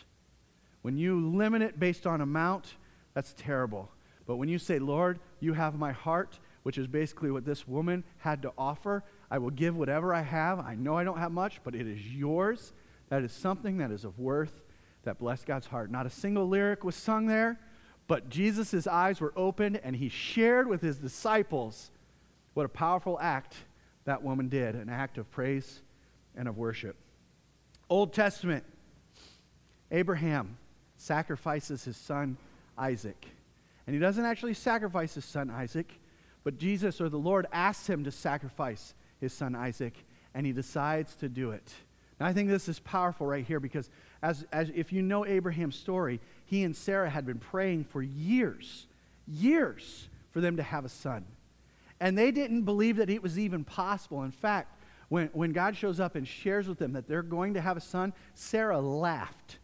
When 0.80 0.96
you 0.96 1.28
limit 1.28 1.60
it 1.60 1.78
based 1.78 2.06
on 2.06 2.22
amount, 2.22 2.76
that's 3.12 3.34
terrible. 3.36 3.90
But 4.26 4.36
when 4.36 4.48
you 4.48 4.58
say, 4.58 4.78
Lord, 4.78 5.20
you 5.40 5.52
have 5.52 5.78
my 5.78 5.92
heart, 5.92 6.38
which 6.62 6.78
is 6.78 6.86
basically 6.86 7.30
what 7.30 7.44
this 7.44 7.68
woman 7.68 8.04
had 8.16 8.40
to 8.40 8.52
offer, 8.56 9.04
I 9.30 9.36
will 9.36 9.50
give 9.50 9.76
whatever 9.76 10.14
I 10.14 10.22
have. 10.22 10.60
I 10.60 10.76
know 10.76 10.96
I 10.96 11.04
don't 11.04 11.18
have 11.18 11.30
much, 11.30 11.60
but 11.62 11.74
it 11.74 11.86
is 11.86 12.06
yours. 12.10 12.72
That 13.08 13.22
is 13.22 13.32
something 13.32 13.78
that 13.78 13.90
is 13.90 14.04
of 14.04 14.18
worth 14.18 14.62
that 15.04 15.18
blessed 15.18 15.46
God's 15.46 15.66
heart. 15.66 15.90
Not 15.90 16.06
a 16.06 16.10
single 16.10 16.48
lyric 16.48 16.84
was 16.84 16.94
sung 16.94 17.26
there, 17.26 17.60
but 18.06 18.28
Jesus' 18.28 18.86
eyes 18.86 19.20
were 19.20 19.32
opened 19.36 19.80
and 19.82 19.96
he 19.96 20.08
shared 20.08 20.68
with 20.68 20.80
his 20.80 20.98
disciples 20.98 21.90
what 22.54 22.66
a 22.66 22.68
powerful 22.68 23.18
act 23.20 23.56
that 24.04 24.22
woman 24.22 24.48
did 24.48 24.74
an 24.74 24.88
act 24.88 25.18
of 25.18 25.30
praise 25.30 25.80
and 26.36 26.48
of 26.48 26.56
worship. 26.56 26.96
Old 27.88 28.12
Testament, 28.12 28.64
Abraham 29.90 30.56
sacrifices 30.96 31.84
his 31.84 31.96
son 31.96 32.36
Isaac. 32.76 33.26
And 33.86 33.94
he 33.94 34.00
doesn't 34.00 34.24
actually 34.24 34.54
sacrifice 34.54 35.14
his 35.14 35.24
son 35.24 35.50
Isaac, 35.50 36.00
but 36.42 36.58
Jesus 36.58 37.00
or 37.00 37.08
the 37.08 37.18
Lord 37.18 37.46
asks 37.52 37.88
him 37.88 38.04
to 38.04 38.10
sacrifice 38.10 38.94
his 39.20 39.32
son 39.32 39.54
Isaac, 39.54 39.94
and 40.34 40.46
he 40.46 40.52
decides 40.52 41.14
to 41.16 41.28
do 41.28 41.50
it. 41.50 41.72
Now, 42.20 42.26
I 42.26 42.32
think 42.32 42.48
this 42.48 42.68
is 42.68 42.78
powerful 42.78 43.26
right 43.26 43.44
here 43.44 43.60
because, 43.60 43.90
as, 44.22 44.44
as 44.52 44.70
if 44.74 44.92
you 44.92 45.02
know 45.02 45.26
Abraham's 45.26 45.76
story, 45.76 46.20
he 46.46 46.62
and 46.62 46.76
Sarah 46.76 47.10
had 47.10 47.26
been 47.26 47.38
praying 47.38 47.84
for 47.84 48.02
years, 48.02 48.86
years 49.26 50.08
for 50.30 50.40
them 50.40 50.56
to 50.56 50.62
have 50.62 50.84
a 50.84 50.88
son. 50.88 51.24
And 52.00 52.16
they 52.16 52.30
didn't 52.30 52.62
believe 52.62 52.96
that 52.96 53.10
it 53.10 53.22
was 53.22 53.38
even 53.38 53.64
possible. 53.64 54.22
In 54.22 54.30
fact, 54.30 54.78
when, 55.08 55.28
when 55.32 55.52
God 55.52 55.76
shows 55.76 56.00
up 56.00 56.14
and 56.14 56.26
shares 56.26 56.68
with 56.68 56.78
them 56.78 56.92
that 56.92 57.08
they're 57.08 57.22
going 57.22 57.54
to 57.54 57.60
have 57.60 57.76
a 57.76 57.80
son, 57.80 58.12
Sarah 58.34 58.80
laughed 58.80 59.58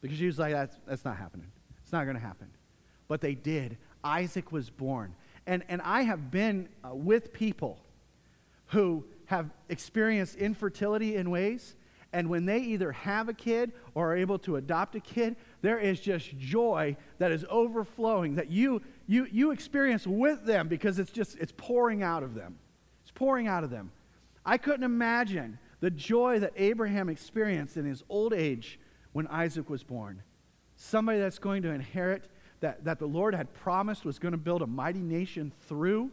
because 0.00 0.18
she 0.18 0.26
was 0.26 0.38
like, 0.38 0.52
that's, 0.52 0.76
that's 0.86 1.04
not 1.04 1.16
happening. 1.16 1.48
It's 1.82 1.92
not 1.92 2.04
going 2.04 2.16
to 2.16 2.22
happen. 2.22 2.48
But 3.08 3.20
they 3.20 3.34
did. 3.34 3.76
Isaac 4.02 4.52
was 4.52 4.70
born. 4.70 5.14
And, 5.46 5.64
and 5.68 5.80
I 5.82 6.02
have 6.02 6.30
been 6.30 6.68
uh, 6.84 6.94
with 6.94 7.32
people 7.32 7.78
who 8.66 9.04
have 9.26 9.50
experienced 9.68 10.36
infertility 10.36 11.16
in 11.16 11.30
ways, 11.30 11.74
and 12.12 12.28
when 12.28 12.46
they 12.46 12.58
either 12.58 12.92
have 12.92 13.28
a 13.28 13.34
kid 13.34 13.72
or 13.94 14.12
are 14.12 14.16
able 14.16 14.38
to 14.40 14.56
adopt 14.56 14.94
a 14.94 15.00
kid, 15.00 15.36
there 15.60 15.78
is 15.78 16.00
just 16.00 16.36
joy 16.38 16.96
that 17.18 17.32
is 17.32 17.44
overflowing 17.50 18.36
that 18.36 18.50
you, 18.50 18.80
you, 19.06 19.26
you 19.30 19.50
experience 19.50 20.06
with 20.06 20.44
them 20.44 20.68
because 20.68 20.98
it's 20.98 21.10
just 21.10 21.36
it's 21.38 21.52
pouring 21.56 22.02
out 22.02 22.22
of 22.22 22.34
them. 22.34 22.58
It's 23.02 23.10
pouring 23.10 23.48
out 23.48 23.64
of 23.64 23.70
them. 23.70 23.90
I 24.44 24.56
couldn't 24.58 24.84
imagine 24.84 25.58
the 25.80 25.90
joy 25.90 26.38
that 26.38 26.52
Abraham 26.56 27.08
experienced 27.08 27.76
in 27.76 27.84
his 27.84 28.02
old 28.08 28.32
age 28.32 28.78
when 29.12 29.26
Isaac 29.26 29.68
was 29.68 29.82
born. 29.82 30.22
Somebody 30.76 31.18
that's 31.18 31.38
going 31.38 31.62
to 31.62 31.70
inherit, 31.70 32.28
that, 32.60 32.84
that 32.84 32.98
the 32.98 33.06
Lord 33.06 33.34
had 33.34 33.52
promised 33.52 34.04
was 34.04 34.18
going 34.18 34.32
to 34.32 34.38
build 34.38 34.62
a 34.62 34.66
mighty 34.66 35.00
nation 35.00 35.52
through. 35.68 36.10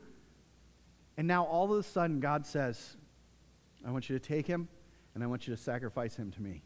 And 1.18 1.28
now 1.28 1.46
all 1.46 1.72
of 1.72 1.80
a 1.80 1.84
sudden, 1.84 2.20
God 2.20 2.46
says, 2.46 2.98
I 3.86 3.92
want 3.92 4.10
you 4.10 4.18
to 4.18 4.26
take 4.26 4.48
him 4.48 4.68
and 5.14 5.24
I 5.24 5.28
want 5.28 5.48
you 5.48 5.56
to 5.56 5.62
sacrifice 5.62 6.16
him 6.16 6.32
to 6.32 6.42
me. 6.42 6.64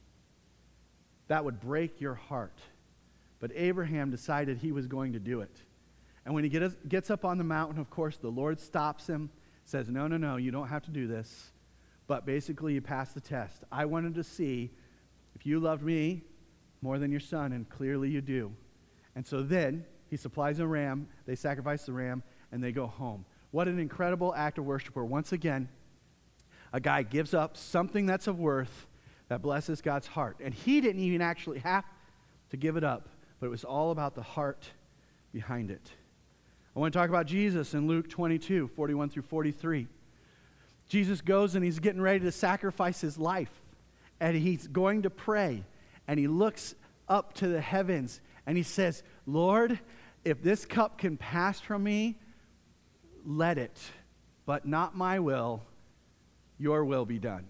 That 1.27 1.43
would 1.43 1.59
break 1.59 1.99
your 1.99 2.15
heart. 2.15 2.59
But 3.39 3.51
Abraham 3.55 4.09
decided 4.09 4.57
he 4.57 4.71
was 4.71 4.87
going 4.87 5.13
to 5.13 5.19
do 5.19 5.41
it. 5.41 5.55
And 6.25 6.33
when 6.33 6.43
he 6.43 6.49
gets 6.49 7.09
up 7.09 7.23
on 7.23 7.37
the 7.37 7.43
mountain, 7.43 7.79
of 7.79 7.89
course, 7.89 8.17
the 8.17 8.29
Lord 8.29 8.59
stops 8.59 9.07
him, 9.07 9.29
says, 9.65 9.89
No, 9.89 10.07
no, 10.07 10.17
no, 10.17 10.37
you 10.37 10.51
don't 10.51 10.67
have 10.67 10.83
to 10.83 10.91
do 10.91 11.07
this. 11.07 11.51
But 12.07 12.25
basically, 12.25 12.73
you 12.73 12.81
pass 12.81 13.13
the 13.13 13.21
test. 13.21 13.63
I 13.71 13.85
wanted 13.85 14.15
to 14.15 14.23
see 14.23 14.71
if 15.35 15.45
you 15.45 15.59
loved 15.59 15.83
me 15.83 16.23
more 16.81 16.99
than 16.99 17.11
your 17.11 17.19
son, 17.19 17.53
and 17.53 17.69
clearly 17.69 18.09
you 18.09 18.21
do. 18.21 18.53
And 19.15 19.25
so 19.25 19.41
then 19.41 19.85
he 20.09 20.17
supplies 20.17 20.59
a 20.59 20.67
ram, 20.67 21.07
they 21.25 21.35
sacrifice 21.35 21.85
the 21.85 21.93
ram, 21.93 22.23
and 22.51 22.63
they 22.63 22.71
go 22.71 22.87
home. 22.87 23.25
What 23.51 23.67
an 23.67 23.79
incredible 23.79 24.33
act 24.35 24.57
of 24.57 24.65
worship 24.65 24.95
where 24.95 25.05
once 25.05 25.31
again, 25.31 25.69
a 26.77 26.79
guy 26.79 27.01
gives 27.01 27.33
up 27.33 27.57
something 27.57 28.05
that's 28.05 28.27
of 28.27 28.37
worth 28.37 28.85
that 29.29 29.41
blesses 29.41 29.81
God's 29.81 30.05
heart. 30.05 30.37
And 30.43 30.53
he 30.53 30.79
didn't 30.79 31.01
even 31.01 31.23
actually 31.23 31.57
have 31.57 31.83
to 32.51 32.57
give 32.57 32.77
it 32.77 32.83
up, 32.83 33.09
but 33.39 33.47
it 33.47 33.49
was 33.49 33.63
all 33.63 33.89
about 33.89 34.13
the 34.13 34.21
heart 34.21 34.69
behind 35.33 35.71
it. 35.71 35.91
I 36.75 36.79
want 36.79 36.93
to 36.93 36.99
talk 36.99 37.09
about 37.09 37.25
Jesus 37.25 37.73
in 37.73 37.87
Luke 37.87 38.07
22, 38.07 38.67
41 38.75 39.09
through 39.09 39.23
43. 39.23 39.87
Jesus 40.87 41.19
goes 41.21 41.55
and 41.55 41.65
he's 41.65 41.79
getting 41.79 41.99
ready 41.99 42.19
to 42.19 42.31
sacrifice 42.31 43.01
his 43.01 43.17
life. 43.17 43.49
And 44.19 44.37
he's 44.37 44.67
going 44.67 45.01
to 45.01 45.09
pray. 45.09 45.63
And 46.07 46.19
he 46.19 46.27
looks 46.27 46.75
up 47.09 47.33
to 47.35 47.47
the 47.47 47.59
heavens 47.59 48.21
and 48.45 48.55
he 48.55 48.61
says, 48.61 49.01
Lord, 49.25 49.79
if 50.23 50.43
this 50.43 50.63
cup 50.63 50.99
can 50.99 51.17
pass 51.17 51.59
from 51.59 51.83
me, 51.83 52.19
let 53.25 53.57
it. 53.57 53.81
But 54.45 54.67
not 54.67 54.95
my 54.95 55.17
will, 55.17 55.63
your 56.57 56.85
will 56.85 57.05
be 57.05 57.19
done. 57.19 57.45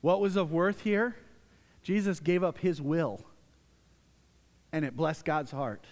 What 0.00 0.20
was 0.20 0.36
of 0.36 0.52
worth 0.52 0.82
here? 0.82 1.16
Jesus 1.82 2.20
gave 2.20 2.44
up 2.44 2.58
his 2.58 2.80
will, 2.80 3.24
and 4.72 4.84
it 4.84 4.96
blessed 4.96 5.24
God's 5.24 5.50
heart. 5.50 5.84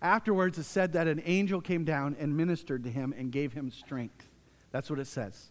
Afterwards, 0.00 0.58
it 0.58 0.64
said 0.64 0.92
that 0.92 1.08
an 1.08 1.22
angel 1.24 1.60
came 1.60 1.84
down 1.84 2.16
and 2.18 2.36
ministered 2.36 2.84
to 2.84 2.90
him 2.90 3.14
and 3.16 3.32
gave 3.32 3.52
him 3.52 3.70
strength. 3.70 4.28
That's 4.70 4.90
what 4.90 4.98
it 4.98 5.06
says. 5.06 5.50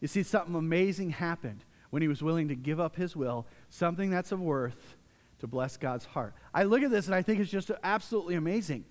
You 0.00 0.08
see, 0.08 0.22
something 0.22 0.54
amazing 0.54 1.10
happened 1.10 1.64
when 1.90 2.02
he 2.02 2.08
was 2.08 2.22
willing 2.22 2.48
to 2.48 2.56
give 2.56 2.80
up 2.80 2.96
his 2.96 3.14
will, 3.14 3.46
something 3.70 4.10
that's 4.10 4.32
of 4.32 4.40
worth 4.40 4.96
to 5.38 5.46
bless 5.46 5.76
God's 5.76 6.04
heart. 6.04 6.34
I 6.52 6.64
look 6.64 6.82
at 6.82 6.90
this 6.90 7.06
and 7.06 7.14
I 7.14 7.22
think 7.22 7.40
it's 7.40 7.50
just 7.50 7.70
absolutely 7.82 8.34
amazing 8.34 8.84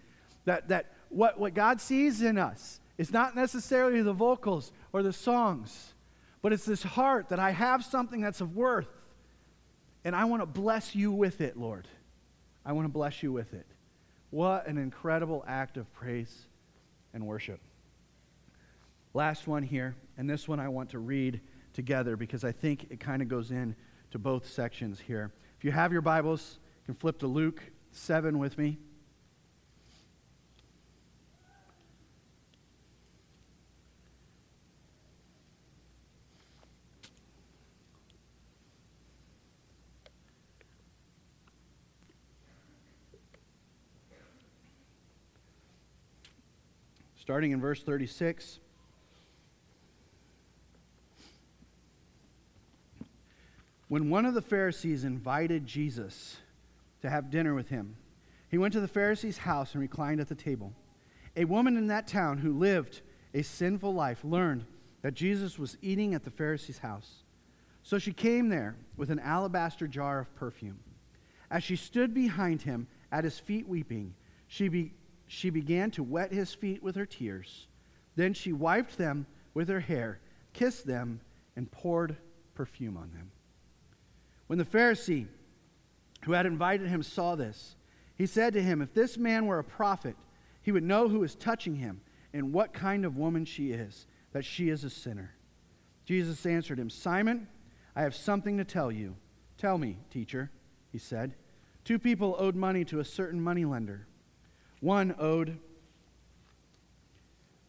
that, 0.46 0.70
that 0.70 0.94
what, 1.10 1.40
what 1.40 1.54
God 1.54 1.82
sees 1.82 2.22
in 2.22 2.38
us 2.38 2.80
is 2.98 3.12
not 3.12 3.36
necessarily 3.36 4.02
the 4.02 4.14
vocals 4.14 4.72
or 4.92 5.04
the 5.04 5.14
songs, 5.14 5.93
but 6.44 6.52
it's 6.52 6.66
this 6.66 6.84
heart 6.84 7.30
that 7.30 7.40
I 7.40 7.52
have 7.52 7.84
something 7.84 8.22
that's 8.22 8.42
of 8.42 8.56
worth, 8.56 8.90
and 10.04 10.16
I 10.16 10.26
want 10.26 10.42
to 10.42 10.46
bless 10.46 10.94
you 10.94 11.12
with 11.12 11.42
it, 11.42 11.58
Lord. 11.58 11.88
I 12.66 12.74
want 12.74 12.86
to 12.86 12.92
bless 12.92 13.24
you 13.24 13.32
with 13.32 13.54
it. 13.54 13.66
What 14.30 14.68
an 14.68 14.78
incredible 14.78 15.46
act 15.48 15.78
of 15.78 15.92
praise 15.94 16.46
and 17.14 17.26
worship. 17.26 17.62
Last 19.14 19.48
one 19.48 19.64
here, 19.64 19.96
and 20.18 20.30
this 20.30 20.48
one 20.48 20.60
I 20.60 20.68
want 20.68 20.90
to 20.90 21.00
read 21.00 21.40
together 21.72 22.18
because 22.18 22.44
I 22.44 22.52
think 22.52 22.88
it 22.90 23.00
kind 23.00 23.22
of 23.22 23.30
goes 23.30 23.52
in 23.52 23.74
to 24.12 24.20
both 24.20 24.46
sections 24.46 25.00
here. 25.00 25.32
If 25.58 25.64
you 25.64 25.72
have 25.72 25.94
your 25.94 26.02
Bibles, 26.02 26.60
you 26.82 26.88
can 26.88 26.96
flip 26.96 27.20
to 27.20 27.28
Luke 27.28 27.64
7 27.92 28.38
with 28.38 28.58
me. 28.58 28.80
Starting 47.24 47.52
in 47.52 47.62
verse 47.62 47.82
36. 47.82 48.60
When 53.88 54.10
one 54.10 54.26
of 54.26 54.34
the 54.34 54.42
Pharisees 54.42 55.06
invited 55.06 55.66
Jesus 55.66 56.36
to 57.02 57.10
have 57.10 57.32
dinner 57.32 57.54
with 57.54 57.70
him, 57.70 57.96
he 58.52 58.58
went 58.58 58.74
to 58.74 58.82
the 58.82 58.90
Pharisee's 58.90 59.38
house 59.38 59.72
and 59.72 59.80
reclined 59.80 60.20
at 60.20 60.28
the 60.28 60.36
table. 60.36 60.74
A 61.38 61.46
woman 61.46 61.78
in 61.78 61.88
that 61.88 62.08
town 62.08 62.40
who 62.40 62.52
lived 62.52 63.00
a 63.34 63.42
sinful 63.42 63.94
life 63.94 64.26
learned 64.26 64.66
that 65.02 65.14
Jesus 65.14 65.58
was 65.58 65.78
eating 65.82 66.14
at 66.14 66.26
the 66.26 66.30
Pharisee's 66.30 66.80
house. 66.80 67.24
So 67.84 68.00
she 68.00 68.12
came 68.12 68.50
there 68.50 68.76
with 68.98 69.10
an 69.10 69.20
alabaster 69.20 69.88
jar 69.88 70.20
of 70.20 70.36
perfume. 70.36 70.80
As 71.50 71.64
she 71.64 71.78
stood 71.78 72.14
behind 72.14 72.64
him 72.64 72.86
at 73.14 73.24
his 73.24 73.40
feet 73.40 73.66
weeping, 73.66 74.14
she 74.46 74.68
be, 74.68 74.92
she 75.28 75.50
began 75.50 75.92
to 75.92 76.04
wet 76.04 76.32
his 76.32 76.54
feet 76.54 76.84
with 76.84 76.96
her 76.96 77.06
tears. 77.06 77.68
Then 78.16 78.34
she 78.34 78.54
wiped 78.54 78.98
them 78.98 79.26
with 79.54 79.70
her 79.70 79.80
hair, 79.80 80.20
kissed 80.54 80.86
them, 80.86 81.22
and 81.56 81.72
poured 81.72 82.18
perfume 82.56 82.98
on 82.98 83.12
them. 83.12 83.32
When 84.48 84.60
the 84.60 84.66
Pharisee 84.66 85.28
who 86.26 86.34
had 86.34 86.46
invited 86.46 86.88
him 86.88 87.04
saw 87.04 87.36
this, 87.36 87.76
he 88.16 88.26
said 88.26 88.54
to 88.54 88.62
him, 88.62 88.82
If 88.82 88.94
this 88.94 89.18
man 89.18 89.46
were 89.46 89.60
a 89.60 89.64
prophet, 89.64 90.16
he 90.62 90.72
would 90.72 90.84
know 90.84 91.08
who 91.08 91.24
is 91.24 91.36
touching 91.36 91.76
him 91.76 92.02
and 92.34 92.54
what 92.54 92.74
kind 92.74 93.06
of 93.06 93.18
woman 93.18 93.46
she 93.46 93.72
is, 93.72 94.08
that 94.32 94.46
she 94.46 94.70
is 94.70 94.84
a 94.84 94.90
sinner. 94.90 95.36
Jesus 96.06 96.46
answered 96.46 96.80
him, 96.80 96.90
Simon, 96.90 97.48
I 97.96 98.02
have 98.02 98.16
something 98.16 98.58
to 98.58 98.64
tell 98.64 98.92
you. 98.92 99.16
Tell 99.58 99.78
me, 99.78 99.98
teacher, 100.10 100.52
he 100.92 100.98
said. 100.98 101.36
Two 101.84 102.00
people 102.00 102.36
owed 102.40 102.56
money 102.56 102.86
to 102.86 103.00
a 103.00 103.06
certain 103.06 103.42
moneylender. 103.42 104.08
One 104.84 105.16
owed 105.18 105.58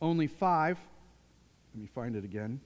only 0.03 0.27
five. 0.27 0.77
Let 1.73 1.81
me 1.81 1.87
find 1.95 2.17
it 2.17 2.25
again. 2.25 2.61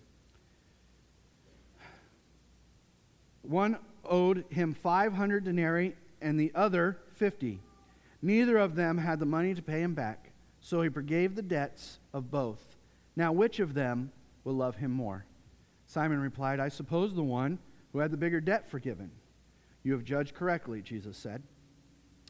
One 3.42 3.76
owed 4.06 4.46
him 4.48 4.72
500 4.72 5.44
denarii 5.44 5.94
and 6.22 6.40
the 6.40 6.50
other 6.54 6.96
50. 7.16 7.60
Neither 8.22 8.56
of 8.56 8.74
them 8.74 8.96
had 8.96 9.20
the 9.20 9.26
money 9.26 9.52
to 9.52 9.60
pay 9.60 9.82
him 9.82 9.92
back, 9.92 10.30
so 10.62 10.80
he 10.80 10.88
forgave 10.88 11.34
the 11.34 11.42
debts 11.42 11.98
of 12.14 12.30
both. 12.30 12.74
Now, 13.16 13.32
which 13.32 13.60
of 13.60 13.74
them 13.74 14.12
will 14.44 14.54
love 14.54 14.76
him 14.76 14.92
more? 14.92 15.26
Simon 15.84 16.20
replied, 16.20 16.58
I 16.58 16.70
suppose 16.70 17.14
the 17.14 17.22
one 17.22 17.58
who 17.92 17.98
had 17.98 18.10
the 18.10 18.16
bigger 18.16 18.40
debt 18.40 18.66
forgiven. 18.70 19.10
You 19.82 19.92
have 19.92 20.04
judged 20.04 20.34
correctly, 20.34 20.80
Jesus 20.80 21.18
said. 21.18 21.42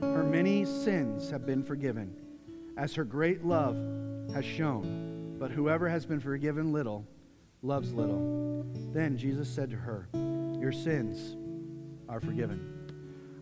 her 0.00 0.24
many 0.24 0.64
sins 0.64 1.30
have 1.30 1.46
been 1.46 1.62
forgiven, 1.62 2.14
as 2.76 2.94
her 2.94 3.04
great 3.04 3.44
love 3.44 3.76
has 4.32 4.44
shown. 4.44 5.36
But 5.38 5.50
whoever 5.50 5.88
has 5.88 6.06
been 6.06 6.20
forgiven 6.20 6.72
little 6.72 7.06
loves 7.62 7.92
little. 7.92 8.64
Then 8.92 9.16
Jesus 9.16 9.48
said 9.48 9.70
to 9.70 9.76
her, 9.76 10.08
Your 10.60 10.72
sins 10.72 11.36
are 12.08 12.20
forgiven. 12.20 12.70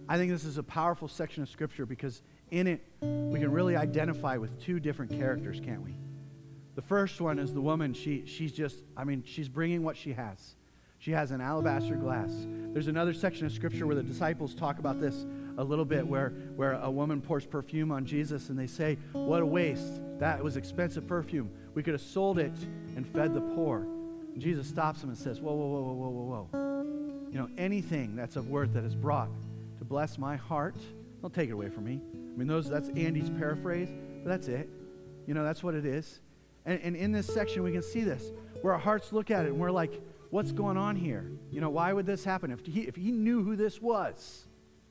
I 0.09 0.17
think 0.17 0.31
this 0.31 0.45
is 0.45 0.59
a 0.59 0.63
powerful 0.63 1.09
section 1.09 1.43
of 1.43 1.49
Scripture 1.49 1.87
because 1.87 2.23
in 2.51 2.67
it 2.67 2.83
we 3.01 3.39
can 3.39 3.51
really 3.51 3.77
identify 3.77 4.37
with 4.37 4.61
two 4.61 4.81
different 4.81 5.11
characters, 5.13 5.61
can't 5.61 5.83
we? 5.83 5.97
The 6.75 6.83
first 6.83 7.21
one 7.21 7.39
is 7.39 7.53
the 7.53 7.61
woman. 7.61 7.93
She, 7.93 8.25
she's 8.27 8.53
just, 8.53 8.83
I 8.97 9.05
mean, 9.05 9.23
she's 9.27 9.49
bringing 9.49 9.83
what 9.83 9.97
she 9.97 10.13
has. 10.13 10.57
She 10.99 11.11
has 11.11 11.31
an 11.33 11.41
alabaster 11.41 11.97
glass. 11.97 12.31
There's 12.73 12.87
another 12.87 13.13
section 13.13 13.45
of 13.45 13.53
Scripture 13.53 13.87
where 13.87 13.97
the 13.97 14.03
disciples 14.03 14.55
talk 14.55 14.79
about 14.79 15.01
this 15.01 15.27
a 15.59 15.65
little 15.65 15.85
bit, 15.85 16.07
where, 16.07 16.31
where 16.57 16.75
a 16.75 16.91
woman 16.91 17.21
pours 17.21 17.45
perfume 17.45 17.93
on 17.93 18.05
Jesus 18.05 18.49
and 18.49 18.59
they 18.59 18.67
say, 18.67 18.99
What 19.13 19.43
a 19.43 19.47
waste. 19.47 20.01
That 20.19 20.43
was 20.43 20.57
expensive 20.57 21.07
perfume. 21.07 21.51
We 21.75 21.83
could 21.83 21.95
have 21.95 22.03
sold 22.03 22.39
it 22.39 22.53
and 22.97 23.07
fed 23.07 23.35
the 23.35 23.41
poor. 23.41 23.81
And 24.33 24.41
Jesus 24.41 24.67
stops 24.67 25.01
them 25.01 25.11
and 25.11 25.19
says, 25.19 25.41
Whoa, 25.41 25.55
whoa, 25.55 25.67
whoa, 25.67 25.93
whoa, 25.93 26.09
whoa, 26.09 26.49
whoa. 26.51 27.29
You 27.31 27.39
know, 27.39 27.49
anything 27.57 28.15
that's 28.15 28.37
of 28.37 28.49
worth 28.49 28.75
that 28.75 28.85
is 28.85 28.95
brought 28.95 29.31
to 29.79 29.85
bless 29.85 30.19
my 30.19 30.37
heart, 30.37 30.77
don't 31.21 31.33
take 31.33 31.49
it 31.49 31.53
away 31.53 31.69
from 31.69 31.85
me. 31.85 32.01
I 32.15 32.39
mean, 32.39 32.49
those 32.49 32.69
that's 32.69 32.89
Andy's 32.91 33.31
paraphrase, 33.31 33.89
but 34.23 34.31
that's 34.31 34.49
it. 34.49 34.69
You 35.27 35.35
know, 35.35 35.45
that's 35.45 35.63
what 35.63 35.75
it 35.75 35.85
is. 35.85 36.21
And, 36.65 36.81
and 36.83 36.97
in 36.97 37.13
this 37.13 37.27
section, 37.27 37.63
we 37.63 37.73
can 37.73 37.83
see 37.83 38.03
this, 38.03 38.31
where 38.61 38.73
our 38.73 38.79
hearts 38.79 39.13
look 39.13 39.31
at 39.31 39.45
it 39.45 39.49
and 39.49 39.59
we're 39.59 39.71
like, 39.71 40.01
what's 40.31 40.53
going 40.53 40.77
on 40.77 40.97
here? 40.97 41.31
You 41.51 41.61
know, 41.61 41.71
why 41.71 41.93
would 41.93 42.07
this 42.07 42.25
happen? 42.25 42.51
If 42.51 42.65
he, 42.65 42.81
if 42.83 42.97
he 42.97 43.11
knew 43.11 43.43
who 43.43 43.57
this 43.57 43.81
was. 43.81 44.47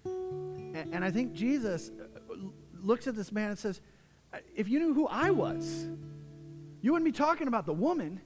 And, 0.06 0.94
and 0.94 1.06
I 1.06 1.12
think 1.12 1.34
Jesus 1.34 1.90
uh, 1.90 2.36
looks 2.82 3.08
at 3.08 3.16
this 3.16 3.32
man 3.32 3.50
and 3.50 3.60
says, 3.60 3.82
if 4.56 4.70
you 4.70 4.80
knew 4.80 4.94
who 4.94 5.08
I 5.08 5.32
was, 5.32 5.88
you 6.82 6.94
wouldn't 6.94 7.06
be 7.06 7.18
talking 7.18 7.48
about 7.48 7.66
the 7.66 7.74
woman. 7.74 8.22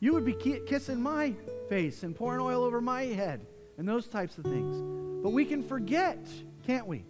You 0.00 0.14
would 0.14 0.24
be 0.24 0.32
kissing 0.32 1.00
my 1.00 1.34
face 1.68 2.02
and 2.02 2.16
pouring 2.16 2.40
oil 2.40 2.62
over 2.62 2.80
my 2.80 3.02
head 3.02 3.46
and 3.76 3.86
those 3.86 4.08
types 4.08 4.38
of 4.38 4.44
things. 4.44 5.22
But 5.22 5.30
we 5.30 5.44
can 5.44 5.62
forget, 5.62 6.26
can't 6.66 6.86
we? 6.86 7.04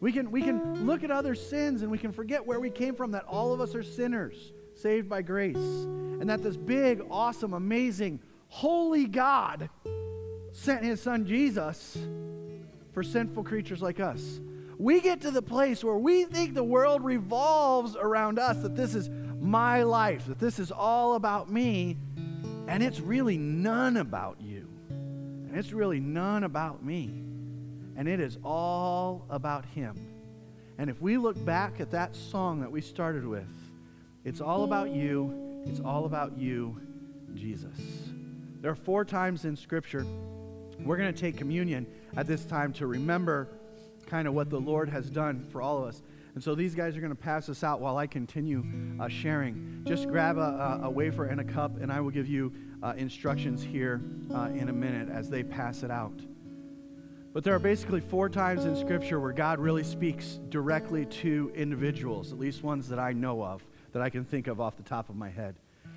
We 0.00 0.12
can, 0.12 0.30
we 0.30 0.42
can 0.42 0.86
look 0.86 1.02
at 1.02 1.10
other 1.10 1.34
sins 1.34 1.82
and 1.82 1.90
we 1.90 1.98
can 1.98 2.12
forget 2.12 2.46
where 2.46 2.60
we 2.60 2.70
came 2.70 2.94
from, 2.94 3.10
that 3.12 3.24
all 3.24 3.52
of 3.52 3.60
us 3.60 3.74
are 3.74 3.82
sinners 3.82 4.52
saved 4.74 5.08
by 5.08 5.22
grace. 5.22 5.56
And 5.56 6.28
that 6.30 6.42
this 6.42 6.56
big, 6.56 7.02
awesome, 7.10 7.54
amazing, 7.54 8.20
holy 8.48 9.06
God 9.06 9.68
sent 10.52 10.84
his 10.84 11.02
son 11.02 11.26
Jesus 11.26 11.98
for 12.96 13.02
sinful 13.02 13.44
creatures 13.44 13.82
like 13.82 14.00
us. 14.00 14.40
We 14.78 15.02
get 15.02 15.20
to 15.20 15.30
the 15.30 15.42
place 15.42 15.84
where 15.84 15.98
we 15.98 16.24
think 16.24 16.54
the 16.54 16.64
world 16.64 17.04
revolves 17.04 17.94
around 17.94 18.38
us, 18.38 18.62
that 18.62 18.74
this 18.74 18.94
is 18.94 19.10
my 19.38 19.82
life, 19.82 20.24
that 20.28 20.38
this 20.38 20.58
is 20.58 20.72
all 20.72 21.14
about 21.14 21.52
me, 21.52 21.98
and 22.66 22.82
it's 22.82 22.98
really 22.98 23.36
none 23.36 23.98
about 23.98 24.40
you. 24.40 24.66
And 24.88 25.54
it's 25.54 25.74
really 25.74 26.00
none 26.00 26.44
about 26.44 26.82
me. 26.82 27.22
And 27.96 28.08
it 28.08 28.18
is 28.18 28.38
all 28.42 29.26
about 29.28 29.66
Him. 29.66 29.94
And 30.78 30.88
if 30.88 30.98
we 31.02 31.18
look 31.18 31.44
back 31.44 31.80
at 31.80 31.90
that 31.90 32.16
song 32.16 32.60
that 32.60 32.72
we 32.72 32.80
started 32.80 33.26
with, 33.26 33.52
it's 34.24 34.40
all 34.40 34.64
about 34.64 34.88
you. 34.88 35.62
It's 35.66 35.80
all 35.80 36.06
about 36.06 36.38
you, 36.38 36.80
Jesus. 37.34 37.76
There 38.62 38.70
are 38.70 38.74
four 38.74 39.04
times 39.04 39.44
in 39.44 39.54
Scripture. 39.54 40.06
We're 40.78 40.96
going 40.96 41.12
to 41.12 41.20
take 41.20 41.36
communion 41.36 41.86
at 42.16 42.26
this 42.26 42.44
time 42.44 42.72
to 42.74 42.86
remember 42.86 43.48
kind 44.06 44.26
of 44.26 44.34
what 44.34 44.50
the 44.50 44.60
Lord 44.60 44.88
has 44.88 45.10
done 45.10 45.46
for 45.50 45.60
all 45.60 45.78
of 45.82 45.88
us. 45.88 46.02
And 46.34 46.44
so 46.44 46.54
these 46.54 46.74
guys 46.74 46.96
are 46.96 47.00
going 47.00 47.12
to 47.12 47.16
pass 47.16 47.48
us 47.48 47.64
out 47.64 47.80
while 47.80 47.96
I 47.96 48.06
continue 48.06 48.62
uh, 49.00 49.08
sharing. 49.08 49.82
Just 49.86 50.06
grab 50.06 50.36
a, 50.36 50.80
a, 50.82 50.90
wafer 50.90 51.24
and 51.24 51.40
a 51.40 51.44
cup, 51.44 51.80
and 51.80 51.90
I 51.90 52.00
will 52.00 52.10
give 52.10 52.28
you 52.28 52.52
uh, 52.82 52.92
instructions 52.96 53.62
here 53.62 54.02
uh, 54.34 54.50
in 54.54 54.68
a 54.68 54.72
minute 54.72 55.08
as 55.08 55.30
they 55.30 55.42
pass 55.42 55.82
it 55.82 55.90
out. 55.90 56.20
But 57.32 57.42
there 57.42 57.54
are 57.54 57.58
basically 57.58 58.00
four 58.00 58.28
times 58.28 58.66
in 58.66 58.76
Scripture 58.76 59.18
where 59.18 59.32
God 59.32 59.58
really 59.58 59.82
speaks 59.82 60.38
directly 60.50 61.06
to 61.06 61.50
individuals, 61.54 62.32
at 62.32 62.38
least 62.38 62.62
ones 62.62 62.88
that 62.88 62.98
I 62.98 63.12
know 63.12 63.42
of, 63.42 63.62
that 63.92 64.02
I 64.02 64.10
can 64.10 64.24
think 64.24 64.46
of 64.46 64.60
off 64.60 64.76
the 64.76 64.82
top 64.82 65.08
of 65.08 65.16
my 65.16 65.30
head. 65.30 65.54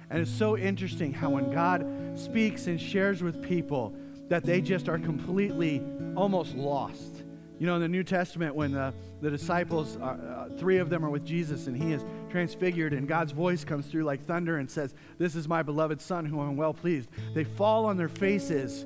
And 0.09 0.21
it's 0.21 0.31
so 0.31 0.57
interesting 0.57 1.13
how 1.13 1.29
when 1.31 1.51
God 1.51 1.85
speaks 2.15 2.67
and 2.67 2.79
shares 2.79 3.21
with 3.21 3.43
people, 3.43 3.93
that 4.29 4.43
they 4.43 4.61
just 4.61 4.87
are 4.87 4.99
completely 4.99 5.83
almost 6.15 6.55
lost 6.55 7.23
you 7.59 7.67
know, 7.67 7.75
in 7.75 7.81
the 7.81 7.89
New 7.89 8.05
Testament, 8.05 8.55
when 8.55 8.71
the, 8.71 8.93
the 9.19 9.29
disciples, 9.29 9.97
uh, 9.97 10.05
uh, 10.05 10.49
three 10.57 10.77
of 10.77 10.89
them 10.89 11.05
are 11.05 11.09
with 11.09 11.25
Jesus 11.25 11.67
and 11.67 11.75
he 11.75 11.91
is 11.91 12.05
transfigured, 12.29 12.93
and 12.93 13.05
God's 13.05 13.33
voice 13.33 13.65
comes 13.65 13.85
through 13.87 14.05
like 14.05 14.25
thunder 14.25 14.57
and 14.57 14.71
says, 14.71 14.95
This 15.17 15.35
is 15.35 15.45
my 15.45 15.61
beloved 15.61 15.99
Son 15.99 16.25
who 16.25 16.39
I'm 16.39 16.55
well 16.55 16.73
pleased. 16.73 17.09
They 17.33 17.43
fall 17.43 17.85
on 17.85 17.97
their 17.97 18.07
faces, 18.07 18.85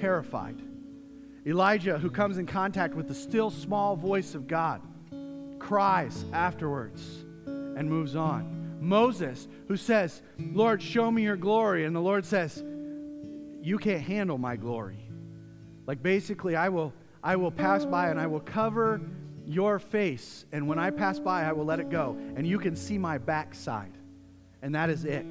terrified. 0.00 0.56
Elijah, 1.44 1.98
who 1.98 2.10
comes 2.10 2.38
in 2.38 2.46
contact 2.46 2.94
with 2.94 3.08
the 3.08 3.14
still 3.14 3.50
small 3.50 3.96
voice 3.96 4.36
of 4.36 4.46
God, 4.46 4.80
cries 5.58 6.24
afterwards 6.32 7.24
and 7.44 7.90
moves 7.90 8.14
on. 8.14 8.78
Moses, 8.80 9.48
who 9.66 9.76
says, 9.76 10.22
Lord, 10.38 10.80
show 10.80 11.10
me 11.10 11.22
your 11.22 11.36
glory. 11.36 11.84
And 11.84 11.94
the 11.94 12.00
Lord 12.00 12.24
says, 12.24 12.62
You 13.62 13.78
can't 13.78 14.02
handle 14.02 14.38
my 14.38 14.56
glory. 14.56 15.08
Like 15.86 16.02
basically, 16.02 16.56
I 16.56 16.68
will 16.68 16.92
I 17.22 17.36
will 17.36 17.52
pass 17.52 17.84
by 17.84 18.08
and 18.08 18.18
I 18.18 18.26
will 18.26 18.40
cover 18.40 19.00
your 19.46 19.78
face. 19.78 20.44
And 20.52 20.66
when 20.66 20.78
I 20.78 20.90
pass 20.90 21.18
by, 21.18 21.44
I 21.44 21.52
will 21.52 21.64
let 21.64 21.80
it 21.80 21.88
go. 21.88 22.16
And 22.36 22.46
you 22.46 22.58
can 22.58 22.74
see 22.74 22.98
my 22.98 23.18
backside. 23.18 23.92
And 24.62 24.74
that 24.74 24.90
is 24.90 25.04
it. 25.04 25.26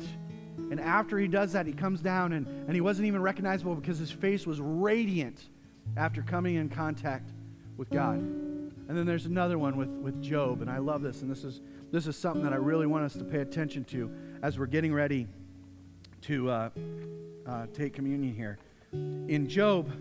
And 0.57 0.79
after 0.79 1.17
he 1.17 1.27
does 1.27 1.53
that, 1.53 1.65
he 1.65 1.73
comes 1.73 2.01
down 2.01 2.33
and, 2.33 2.47
and 2.47 2.73
he 2.73 2.81
wasn't 2.81 3.07
even 3.07 3.21
recognizable 3.21 3.75
because 3.75 3.97
his 3.97 4.11
face 4.11 4.45
was 4.45 4.59
radiant 4.61 5.49
after 5.97 6.21
coming 6.21 6.55
in 6.55 6.69
contact 6.69 7.31
with 7.77 7.89
God. 7.89 8.17
And 8.17 8.97
then 8.97 9.05
there's 9.05 9.25
another 9.25 9.57
one 9.57 9.75
with, 9.77 9.89
with 9.89 10.21
Job. 10.21 10.61
And 10.61 10.69
I 10.69 10.77
love 10.77 11.01
this. 11.01 11.21
And 11.21 11.31
this 11.31 11.43
is, 11.43 11.61
this 11.91 12.07
is 12.07 12.15
something 12.15 12.43
that 12.43 12.53
I 12.53 12.57
really 12.57 12.87
want 12.87 13.03
us 13.05 13.13
to 13.13 13.23
pay 13.23 13.39
attention 13.39 13.83
to 13.85 14.11
as 14.41 14.59
we're 14.59 14.65
getting 14.65 14.93
ready 14.93 15.27
to 16.23 16.49
uh, 16.49 16.69
uh, 17.47 17.67
take 17.73 17.93
communion 17.93 18.33
here. 18.33 18.57
In 18.93 19.47
Job, 19.47 19.91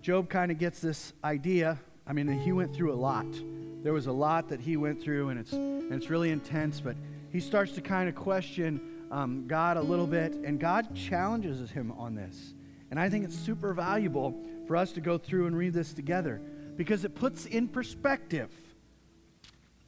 Job 0.00 0.28
kind 0.28 0.50
of 0.50 0.58
gets 0.58 0.80
this 0.80 1.12
idea. 1.22 1.78
I 2.06 2.12
mean, 2.12 2.28
he 2.28 2.52
went 2.52 2.74
through 2.74 2.92
a 2.92 2.96
lot. 2.96 3.26
There 3.82 3.92
was 3.92 4.06
a 4.06 4.12
lot 4.12 4.48
that 4.48 4.60
he 4.60 4.76
went 4.76 5.02
through, 5.02 5.28
and 5.28 5.38
it's, 5.38 5.52
and 5.52 5.92
it's 5.92 6.10
really 6.10 6.30
intense, 6.30 6.80
but 6.80 6.96
he 7.30 7.40
starts 7.40 7.72
to 7.72 7.80
kind 7.80 8.08
of 8.08 8.14
question 8.14 8.80
um, 9.10 9.46
God 9.46 9.76
a 9.76 9.82
little 9.82 10.06
bit, 10.06 10.32
and 10.32 10.58
God 10.58 10.94
challenges 10.94 11.70
him 11.70 11.92
on 11.92 12.14
this. 12.14 12.54
And 12.90 12.98
I 12.98 13.08
think 13.08 13.24
it's 13.24 13.36
super 13.36 13.74
valuable 13.74 14.34
for 14.66 14.76
us 14.76 14.92
to 14.92 15.00
go 15.00 15.18
through 15.18 15.46
and 15.46 15.56
read 15.56 15.72
this 15.72 15.92
together 15.92 16.40
because 16.76 17.04
it 17.04 17.14
puts 17.14 17.46
in 17.46 17.68
perspective 17.68 18.50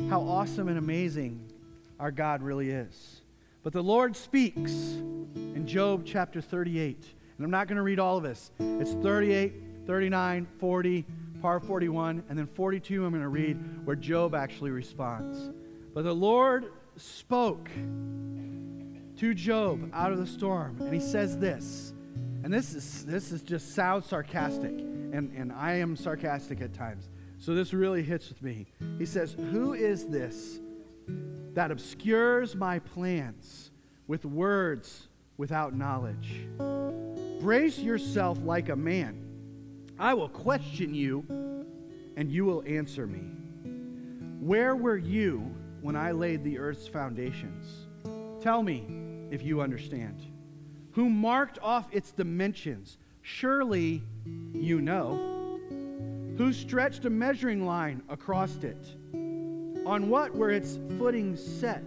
how 0.09 0.21
awesome 0.21 0.69
and 0.69 0.79
amazing 0.79 1.41
our 1.99 2.11
God 2.11 2.43
really 2.43 2.71
is. 2.71 3.20
But 3.63 3.73
the 3.73 3.83
Lord 3.83 4.17
speaks 4.17 4.73
in 4.73 5.67
Job 5.67 6.03
chapter 6.05 6.41
38. 6.41 7.05
And 7.37 7.45
I'm 7.45 7.51
not 7.51 7.69
going 7.69 7.77
to 7.77 7.83
read 7.83 7.99
all 7.99 8.17
of 8.17 8.23
this. 8.23 8.51
It's 8.59 8.93
38 8.93 9.55
39, 9.87 10.47
40, 10.59 11.05
par 11.41 11.59
41, 11.59 12.23
and 12.29 12.39
then 12.39 12.47
42 12.47 13.05
I'm 13.05 13.11
going 13.11 13.23
to 13.23 13.29
read 13.29 13.57
where 13.85 13.97
Job 13.97 14.35
actually 14.35 14.71
responds. 14.71 15.51
But 15.95 16.05
the 16.05 16.15
Lord 16.15 16.71
spoke 16.97 17.69
to 17.75 19.35
Job 19.35 19.91
out 19.93 20.13
of 20.13 20.19
the 20.19 20.27
storm, 20.27 20.77
and 20.81 20.95
he 20.95 21.01
says 21.01 21.39
this. 21.39 21.93
And 22.45 22.53
this 22.53 22.75
is 22.75 23.05
this 23.05 23.33
is 23.33 23.43
just 23.43 23.75
sounds 23.75 24.07
sarcastic, 24.07 24.71
and, 24.71 25.33
and 25.37 25.53
I 25.53 25.75
am 25.75 25.97
sarcastic 25.97 26.61
at 26.61 26.73
times. 26.73 27.09
So 27.39 27.55
this 27.55 27.73
really 27.73 28.03
hits 28.03 28.29
with 28.29 28.43
me. 28.43 28.67
He 28.99 29.07
says, 29.07 29.33
Who 29.51 29.73
is 29.73 30.07
this 30.07 30.61
that 31.55 31.71
obscures 31.71 32.55
my 32.55 32.79
plans 32.79 33.71
with 34.07 34.25
words 34.25 35.09
without 35.37 35.75
knowledge? 35.75 36.47
Brace 37.41 37.79
yourself 37.79 38.39
like 38.43 38.69
a 38.69 38.77
man 38.77 39.31
I 40.01 40.15
will 40.15 40.31
question 40.31 40.95
you, 40.95 41.27
and 42.17 42.33
you 42.33 42.47
will 42.47 42.65
answer 42.67 43.07
me. 43.07 43.21
Where 44.41 44.75
were 44.75 44.97
you 44.97 45.55
when 45.83 45.95
I 45.95 46.13
laid 46.13 46.43
the 46.43 46.59
earth's 46.59 46.89
foundations? 46.89 47.87
Tell 48.43 48.63
me 48.63 48.87
if 49.31 49.43
you 49.43 49.61
understand. 49.61 50.23
Who 50.93 51.11
marked 51.11 51.59
off 51.63 51.87
its 51.93 52.13
dimensions? 52.13 52.97
Surely 53.21 54.03
you 54.55 54.81
know. 54.81 55.59
Who 56.39 56.55
stretched 56.55 57.05
a 57.05 57.11
measuring 57.11 57.67
line 57.67 58.03
across 58.09 58.57
it? 58.65 58.97
On 59.91 60.09
what 60.09 60.33
were 60.37 60.53
its 60.53 60.79
footings 60.99 61.43
set? 61.45 61.83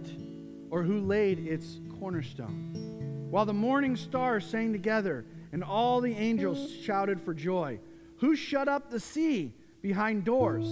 Or 0.68 0.82
who 0.82 1.00
laid 1.00 1.38
its 1.38 1.80
cornerstone? 1.98 3.28
While 3.30 3.46
the 3.46 3.54
morning 3.54 3.96
stars 3.96 4.44
sang 4.44 4.72
together 4.72 5.24
and 5.52 5.64
all 5.64 6.02
the 6.02 6.14
angels 6.14 6.70
shouted 6.70 7.18
for 7.22 7.32
joy, 7.32 7.78
who 8.18 8.36
shut 8.36 8.68
up 8.68 8.90
the 8.90 9.00
sea 9.00 9.54
behind 9.80 10.26
doors? 10.26 10.66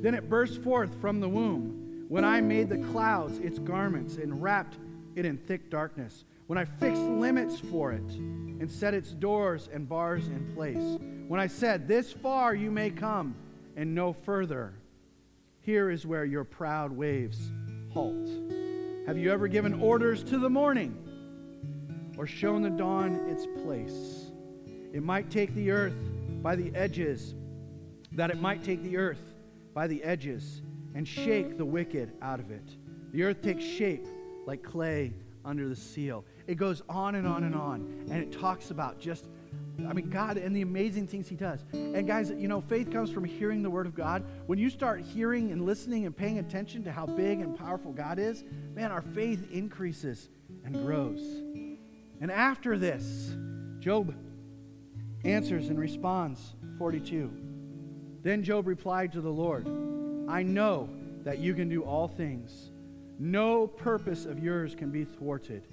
Then 0.00 0.14
it 0.14 0.30
burst 0.30 0.62
forth 0.62 0.94
from 1.00 1.18
the 1.18 1.28
womb. 1.28 2.04
When 2.06 2.24
I 2.24 2.40
made 2.40 2.68
the 2.68 2.78
clouds 2.92 3.38
its 3.38 3.58
garments 3.58 4.14
and 4.14 4.40
wrapped 4.40 4.78
it 5.16 5.26
in 5.26 5.38
thick 5.38 5.70
darkness, 5.70 6.24
when 6.46 6.56
I 6.56 6.66
fixed 6.66 7.02
limits 7.02 7.58
for 7.58 7.90
it 7.90 8.08
and 8.12 8.70
set 8.70 8.94
its 8.94 9.10
doors 9.10 9.68
and 9.72 9.88
bars 9.88 10.28
in 10.28 10.54
place, 10.54 11.00
when 11.26 11.40
I 11.40 11.48
said, 11.48 11.88
This 11.88 12.12
far 12.12 12.54
you 12.54 12.70
may 12.70 12.90
come 12.90 13.34
and 13.74 13.92
no 13.92 14.12
further, 14.12 14.74
here 15.62 15.90
is 15.90 16.06
where 16.06 16.24
your 16.24 16.44
proud 16.44 16.90
waves 16.90 17.50
halt. 17.92 18.28
Have 19.06 19.18
you 19.18 19.30
ever 19.32 19.48
given 19.48 19.80
orders 19.80 20.22
to 20.24 20.38
the 20.38 20.48
morning 20.48 20.96
or 22.16 22.26
shown 22.26 22.62
the 22.62 22.70
dawn 22.70 23.14
its 23.28 23.46
place? 23.62 24.30
It 24.92 25.02
might 25.02 25.30
take 25.30 25.54
the 25.54 25.70
earth 25.70 25.94
by 26.42 26.56
the 26.56 26.74
edges, 26.74 27.34
that 28.12 28.30
it 28.30 28.40
might 28.40 28.64
take 28.64 28.82
the 28.82 28.96
earth 28.96 29.20
by 29.74 29.86
the 29.86 30.02
edges 30.02 30.62
and 30.94 31.06
shake 31.06 31.56
the 31.58 31.64
wicked 31.64 32.12
out 32.22 32.40
of 32.40 32.50
it. 32.50 32.76
The 33.12 33.22
earth 33.24 33.42
takes 33.42 33.64
shape 33.64 34.06
like 34.46 34.62
clay 34.62 35.12
under 35.44 35.68
the 35.68 35.76
seal. 35.76 36.24
It 36.46 36.56
goes 36.56 36.82
on 36.88 37.14
and 37.14 37.26
on 37.26 37.44
and 37.44 37.54
on, 37.54 38.06
and 38.10 38.22
it 38.22 38.32
talks 38.32 38.70
about 38.70 38.98
just, 38.98 39.28
I 39.88 39.92
mean, 39.92 40.10
God 40.10 40.36
and 40.36 40.54
the 40.54 40.62
amazing 40.62 41.06
things 41.06 41.28
He 41.28 41.36
does. 41.36 41.64
And 41.72 42.06
guys, 42.06 42.30
you 42.30 42.48
know, 42.48 42.60
faith 42.60 42.90
comes 42.90 43.10
from 43.10 43.24
hearing 43.24 43.62
the 43.62 43.70
Word 43.70 43.86
of 43.86 43.94
God. 43.94 44.24
When 44.46 44.58
you 44.58 44.70
start 44.70 45.00
hearing 45.00 45.52
and 45.52 45.66
listening 45.66 46.06
and 46.06 46.16
paying 46.16 46.38
attention 46.38 46.84
to 46.84 46.92
how 46.92 47.06
big 47.06 47.40
and 47.40 47.58
powerful 47.58 47.92
God 47.92 48.18
is, 48.18 48.44
man, 48.74 48.90
our 48.90 49.02
faith 49.02 49.50
increases 49.50 50.28
and 50.64 50.74
grows. 50.74 51.20
And 52.20 52.30
after 52.30 52.76
this, 52.76 53.34
Job 53.78 54.14
answers 55.24 55.68
and 55.68 55.78
responds 55.78 56.54
42. 56.78 57.30
Then 58.22 58.42
Job 58.42 58.66
replied 58.66 59.12
to 59.12 59.20
the 59.20 59.32
Lord, 59.32 59.66
I 60.28 60.42
know 60.42 60.90
that 61.24 61.38
you 61.38 61.54
can 61.54 61.68
do 61.68 61.82
all 61.82 62.08
things. 62.08 62.70
No 63.18 63.66
purpose 63.66 64.24
of 64.24 64.38
yours 64.38 64.74
can 64.74 64.90
be 64.90 65.04
thwarted. 65.04 65.66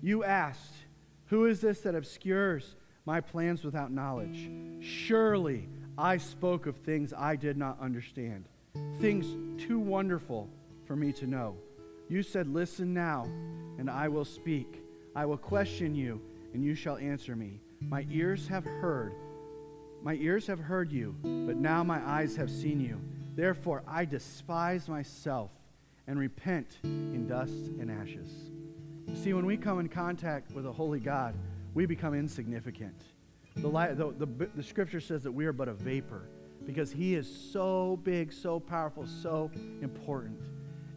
You 0.00 0.24
asked, 0.24 0.74
Who 1.26 1.46
is 1.46 1.60
this 1.60 1.80
that 1.82 1.94
obscures 1.94 2.74
my 3.04 3.20
plans 3.20 3.64
without 3.64 3.92
knowledge? 3.92 4.50
Surely 4.80 5.68
I 5.98 6.16
spoke 6.16 6.66
of 6.66 6.76
things 6.76 7.12
I 7.16 7.36
did 7.36 7.56
not 7.56 7.80
understand, 7.80 8.44
things 9.00 9.26
too 9.60 9.78
wonderful 9.78 10.48
for 10.86 10.96
me 10.96 11.12
to 11.14 11.26
know. 11.26 11.56
You 12.08 12.22
said, 12.22 12.48
Listen 12.48 12.92
now, 12.92 13.24
and 13.78 13.90
I 13.90 14.08
will 14.08 14.24
speak. 14.24 14.82
I 15.14 15.26
will 15.26 15.36
question 15.36 15.94
you, 15.94 16.20
and 16.54 16.64
you 16.64 16.74
shall 16.74 16.96
answer 16.96 17.36
me. 17.36 17.60
My 17.80 18.06
ears 18.10 18.48
have 18.48 18.64
heard. 18.64 19.14
My 20.02 20.14
ears 20.14 20.46
have 20.46 20.58
heard 20.58 20.90
you, 20.90 21.14
but 21.22 21.56
now 21.56 21.84
my 21.84 22.06
eyes 22.06 22.36
have 22.36 22.50
seen 22.50 22.80
you. 22.80 23.00
Therefore, 23.34 23.82
I 23.86 24.04
despise 24.04 24.88
myself 24.88 25.50
and 26.06 26.18
repent 26.18 26.78
in 26.82 27.26
dust 27.26 27.52
and 27.52 27.90
ashes. 27.90 28.28
See, 29.14 29.32
when 29.32 29.46
we 29.46 29.56
come 29.56 29.78
in 29.78 29.88
contact 29.88 30.52
with 30.52 30.66
a 30.66 30.72
holy 30.72 31.00
God, 31.00 31.34
we 31.74 31.86
become 31.86 32.14
insignificant. 32.14 33.00
The, 33.56 33.68
the, 33.68 34.26
the, 34.26 34.48
the 34.54 34.62
scripture 34.62 35.00
says 35.00 35.22
that 35.22 35.32
we 35.32 35.46
are 35.46 35.52
but 35.52 35.68
a 35.68 35.74
vapor 35.74 36.28
because 36.64 36.90
he 36.92 37.14
is 37.14 37.28
so 37.52 37.98
big, 38.02 38.32
so 38.32 38.60
powerful, 38.60 39.06
so 39.06 39.50
important. 39.82 40.40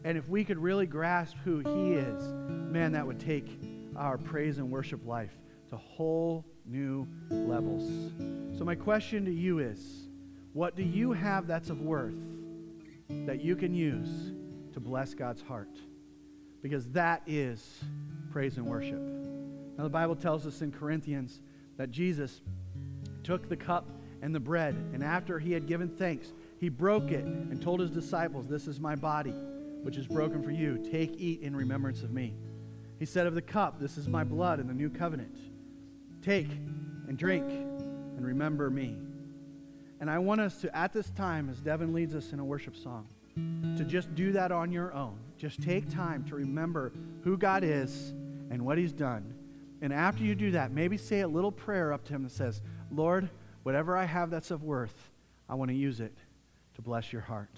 And 0.04 0.16
if 0.16 0.28
we 0.28 0.44
could 0.44 0.58
really 0.58 0.86
grasp 0.86 1.36
who 1.44 1.58
he 1.58 1.94
is, 1.94 2.22
man, 2.70 2.92
that 2.92 3.06
would 3.06 3.18
take 3.18 3.60
our 3.96 4.16
praise 4.18 4.58
and 4.58 4.70
worship 4.70 5.04
life 5.06 5.36
to 5.70 5.76
whole 5.76 6.44
new 6.64 7.06
levels. 7.30 8.12
So, 8.56 8.64
my 8.64 8.74
question 8.74 9.24
to 9.24 9.32
you 9.32 9.58
is 9.58 10.08
what 10.52 10.76
do 10.76 10.82
you 10.82 11.12
have 11.12 11.46
that's 11.46 11.70
of 11.70 11.80
worth 11.80 12.14
that 13.08 13.42
you 13.42 13.56
can 13.56 13.74
use 13.74 14.32
to 14.74 14.80
bless 14.80 15.14
God's 15.14 15.42
heart? 15.42 15.76
Because 16.62 16.88
that 16.90 17.22
is 17.26 17.80
praise 18.30 18.56
and 18.56 18.66
worship. 18.66 19.15
Now, 19.76 19.84
the 19.84 19.90
Bible 19.90 20.16
tells 20.16 20.46
us 20.46 20.62
in 20.62 20.72
Corinthians 20.72 21.40
that 21.76 21.90
Jesus 21.90 22.40
took 23.22 23.48
the 23.48 23.56
cup 23.56 23.86
and 24.22 24.34
the 24.34 24.40
bread, 24.40 24.74
and 24.94 25.04
after 25.04 25.38
he 25.38 25.52
had 25.52 25.66
given 25.66 25.88
thanks, 25.88 26.32
he 26.58 26.68
broke 26.68 27.10
it 27.10 27.24
and 27.24 27.60
told 27.60 27.80
his 27.80 27.90
disciples, 27.90 28.48
This 28.48 28.66
is 28.66 28.80
my 28.80 28.96
body, 28.96 29.34
which 29.82 29.96
is 29.96 30.06
broken 30.06 30.42
for 30.42 30.50
you. 30.50 30.78
Take, 30.90 31.16
eat 31.18 31.42
in 31.42 31.54
remembrance 31.54 32.02
of 32.02 32.12
me. 32.12 32.34
He 32.98 33.04
said 33.04 33.26
of 33.26 33.34
the 33.34 33.42
cup, 33.42 33.78
This 33.78 33.98
is 33.98 34.08
my 34.08 34.24
blood 34.24 34.58
in 34.58 34.66
the 34.66 34.74
new 34.74 34.88
covenant. 34.88 35.36
Take 36.22 36.48
and 37.08 37.18
drink 37.18 37.44
and 37.46 38.26
remember 38.26 38.70
me. 38.70 38.96
And 40.00 40.10
I 40.10 40.18
want 40.18 40.40
us 40.40 40.60
to, 40.62 40.76
at 40.76 40.92
this 40.92 41.10
time, 41.10 41.48
as 41.50 41.60
Devin 41.60 41.92
leads 41.92 42.14
us 42.14 42.32
in 42.32 42.38
a 42.38 42.44
worship 42.44 42.76
song, 42.76 43.06
to 43.76 43.84
just 43.84 44.14
do 44.14 44.32
that 44.32 44.50
on 44.50 44.72
your 44.72 44.94
own. 44.94 45.18
Just 45.36 45.62
take 45.62 45.90
time 45.90 46.24
to 46.24 46.36
remember 46.36 46.92
who 47.22 47.36
God 47.36 47.62
is 47.62 48.14
and 48.50 48.64
what 48.64 48.78
He's 48.78 48.92
done. 48.92 49.35
And 49.86 49.94
after 49.94 50.24
you 50.24 50.34
do 50.34 50.50
that, 50.50 50.72
maybe 50.72 50.96
say 50.96 51.20
a 51.20 51.28
little 51.28 51.52
prayer 51.52 51.92
up 51.92 52.02
to 52.06 52.12
Him 52.12 52.24
that 52.24 52.32
says, 52.32 52.60
Lord, 52.90 53.30
whatever 53.62 53.96
I 53.96 54.04
have 54.04 54.30
that's 54.30 54.50
of 54.50 54.64
worth, 54.64 55.12
I 55.48 55.54
want 55.54 55.70
to 55.70 55.76
use 55.76 56.00
it 56.00 56.12
to 56.74 56.82
bless 56.82 57.12
your 57.12 57.22
heart. 57.22 57.54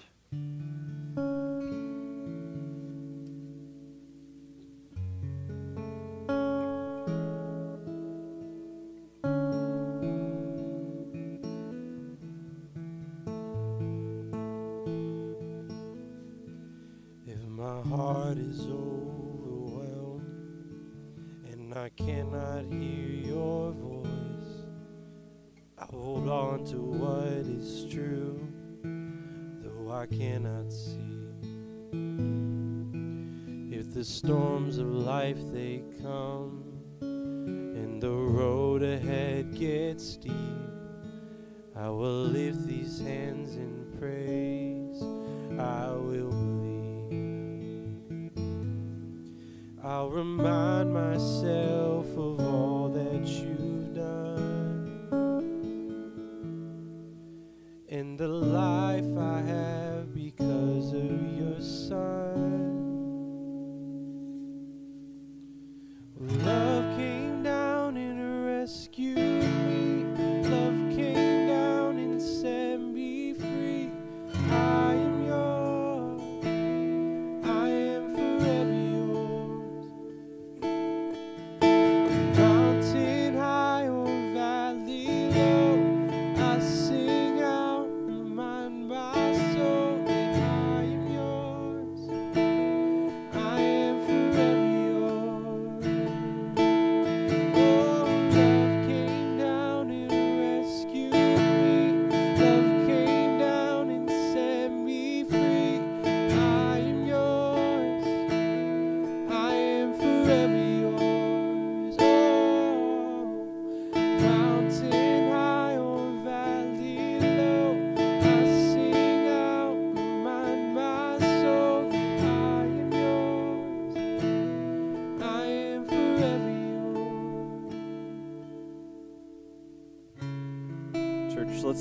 Hands 43.01 43.57
in 43.57 43.87
praise. 43.99 45.03
I 45.59 45.91
will 45.91 46.31
believe. 46.31 48.31
I'll 49.83 50.11
remind 50.11 50.93
myself 50.93 51.88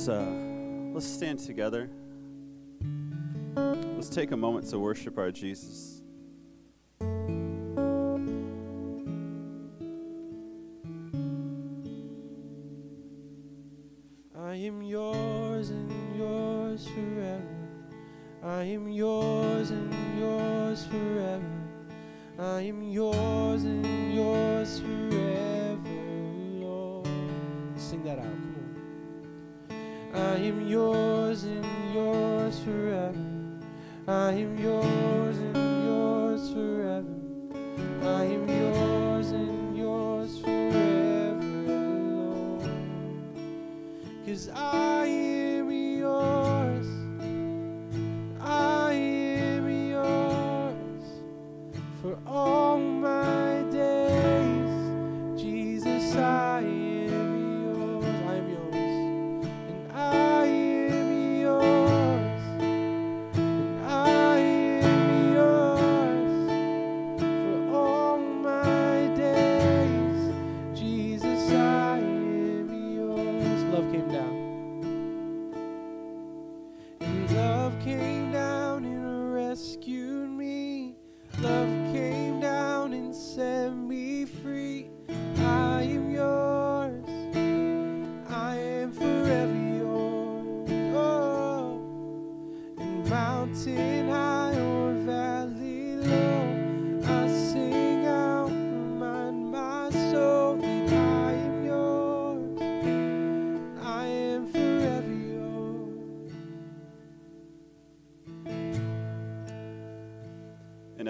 let's 0.07 0.19
uh, 0.19 0.93
let's 0.93 1.05
stand 1.05 1.39
together. 1.39 1.89
Let's 3.55 4.09
take 4.09 4.31
a 4.31 4.37
moment 4.37 4.69
to 4.69 4.79
worship 4.79 5.17
our 5.17 5.31
Jesus. 5.31 5.96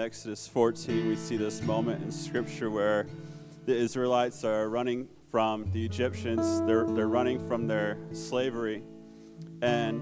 Exodus 0.08 0.48
14, 0.48 1.06
we 1.06 1.16
see 1.16 1.36
this 1.36 1.60
moment 1.60 2.02
in 2.02 2.10
Scripture 2.10 2.70
where 2.70 3.06
the 3.66 3.76
Israelites 3.76 4.42
are 4.42 4.70
running 4.70 5.06
from 5.30 5.70
the 5.72 5.84
Egyptians. 5.84 6.62
They're, 6.62 6.86
they're 6.86 7.08
running 7.08 7.46
from 7.46 7.66
their 7.66 7.98
slavery. 8.12 8.82
And 9.60 10.00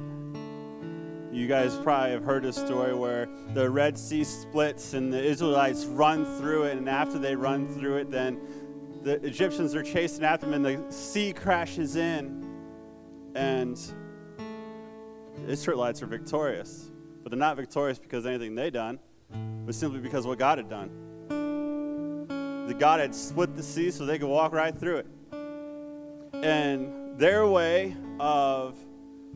you 1.32 1.48
guys 1.48 1.74
probably 1.78 2.12
have 2.12 2.22
heard 2.22 2.44
a 2.44 2.52
story 2.52 2.94
where 2.94 3.28
the 3.52 3.68
Red 3.68 3.98
Sea 3.98 4.22
splits 4.22 4.94
and 4.94 5.12
the 5.12 5.20
Israelites 5.20 5.86
run 5.86 6.24
through 6.38 6.66
it. 6.66 6.76
And 6.76 6.88
after 6.88 7.18
they 7.18 7.34
run 7.34 7.66
through 7.66 7.96
it, 7.96 8.08
then 8.08 8.38
the 9.02 9.14
Egyptians 9.26 9.74
are 9.74 9.82
chasing 9.82 10.22
after 10.22 10.46
them 10.46 10.64
and 10.64 10.64
the 10.64 10.92
sea 10.92 11.32
crashes 11.32 11.96
in. 11.96 12.48
And 13.34 13.76
the 14.36 15.48
Israelites 15.50 16.00
are 16.00 16.06
victorious. 16.06 16.92
But 17.24 17.32
they're 17.32 17.40
not 17.40 17.56
victorious 17.56 17.98
because 17.98 18.24
anything 18.24 18.54
they 18.54 18.70
done 18.70 19.00
but 19.30 19.74
simply 19.74 20.00
because 20.00 20.26
what 20.26 20.38
God 20.38 20.58
had 20.58 20.68
done. 20.68 20.90
The 22.66 22.74
God 22.74 23.00
had 23.00 23.14
split 23.14 23.54
the 23.56 23.62
sea 23.62 23.90
so 23.90 24.06
they 24.06 24.18
could 24.18 24.28
walk 24.28 24.52
right 24.52 24.76
through 24.76 24.98
it. 24.98 25.06
And 26.32 27.18
their 27.18 27.46
way 27.46 27.96
of 28.18 28.76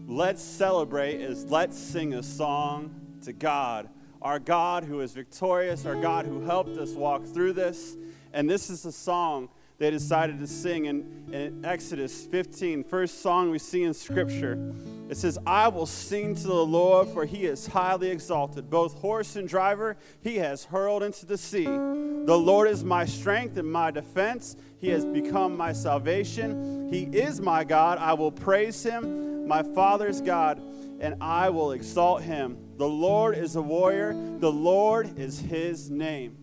let's 0.06 0.42
celebrate 0.42 1.20
is 1.20 1.44
let's 1.50 1.78
sing 1.78 2.14
a 2.14 2.22
song 2.22 2.94
to 3.22 3.32
God, 3.32 3.88
our 4.20 4.38
God 4.38 4.84
who 4.84 5.00
is 5.00 5.12
victorious, 5.12 5.86
our 5.86 5.94
God 5.94 6.26
who 6.26 6.40
helped 6.42 6.76
us 6.78 6.90
walk 6.90 7.24
through 7.24 7.52
this. 7.52 7.96
And 8.32 8.48
this 8.48 8.70
is 8.70 8.82
the 8.82 8.92
song 8.92 9.48
they 9.80 9.90
decided 9.90 10.38
to 10.38 10.46
sing 10.46 10.84
in, 10.84 11.24
in 11.32 11.64
Exodus 11.64 12.26
15, 12.26 12.84
first 12.84 13.22
song 13.22 13.50
we 13.50 13.58
see 13.58 13.82
in 13.82 13.94
Scripture. 13.94 14.74
It 15.08 15.16
says, 15.16 15.38
I 15.46 15.68
will 15.68 15.86
sing 15.86 16.34
to 16.34 16.46
the 16.46 16.52
Lord, 16.66 17.08
for 17.08 17.24
he 17.24 17.46
is 17.46 17.66
highly 17.66 18.10
exalted. 18.10 18.68
Both 18.68 18.98
horse 18.98 19.36
and 19.36 19.48
driver 19.48 19.96
he 20.20 20.36
has 20.36 20.64
hurled 20.64 21.02
into 21.02 21.24
the 21.24 21.38
sea. 21.38 21.64
The 21.64 22.38
Lord 22.38 22.68
is 22.68 22.84
my 22.84 23.06
strength 23.06 23.56
and 23.56 23.72
my 23.72 23.90
defense. 23.90 24.54
He 24.78 24.90
has 24.90 25.06
become 25.06 25.56
my 25.56 25.72
salvation. 25.72 26.92
He 26.92 27.04
is 27.04 27.40
my 27.40 27.64
God. 27.64 27.96
I 27.96 28.12
will 28.12 28.32
praise 28.32 28.82
him, 28.82 29.48
my 29.48 29.62
Father's 29.62 30.20
God, 30.20 30.60
and 31.00 31.14
I 31.22 31.48
will 31.48 31.72
exalt 31.72 32.22
him. 32.22 32.58
The 32.76 32.86
Lord 32.86 33.34
is 33.34 33.56
a 33.56 33.62
warrior, 33.62 34.12
the 34.12 34.52
Lord 34.52 35.18
is 35.18 35.40
his 35.40 35.88
name. 35.88 36.36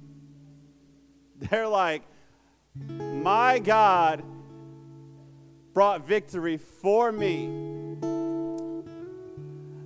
They're 1.38 1.68
like, 1.68 2.02
my 2.88 3.60
God 3.60 4.24
brought 5.74 6.08
victory 6.08 6.58
for 6.58 7.12
me. 7.12 7.48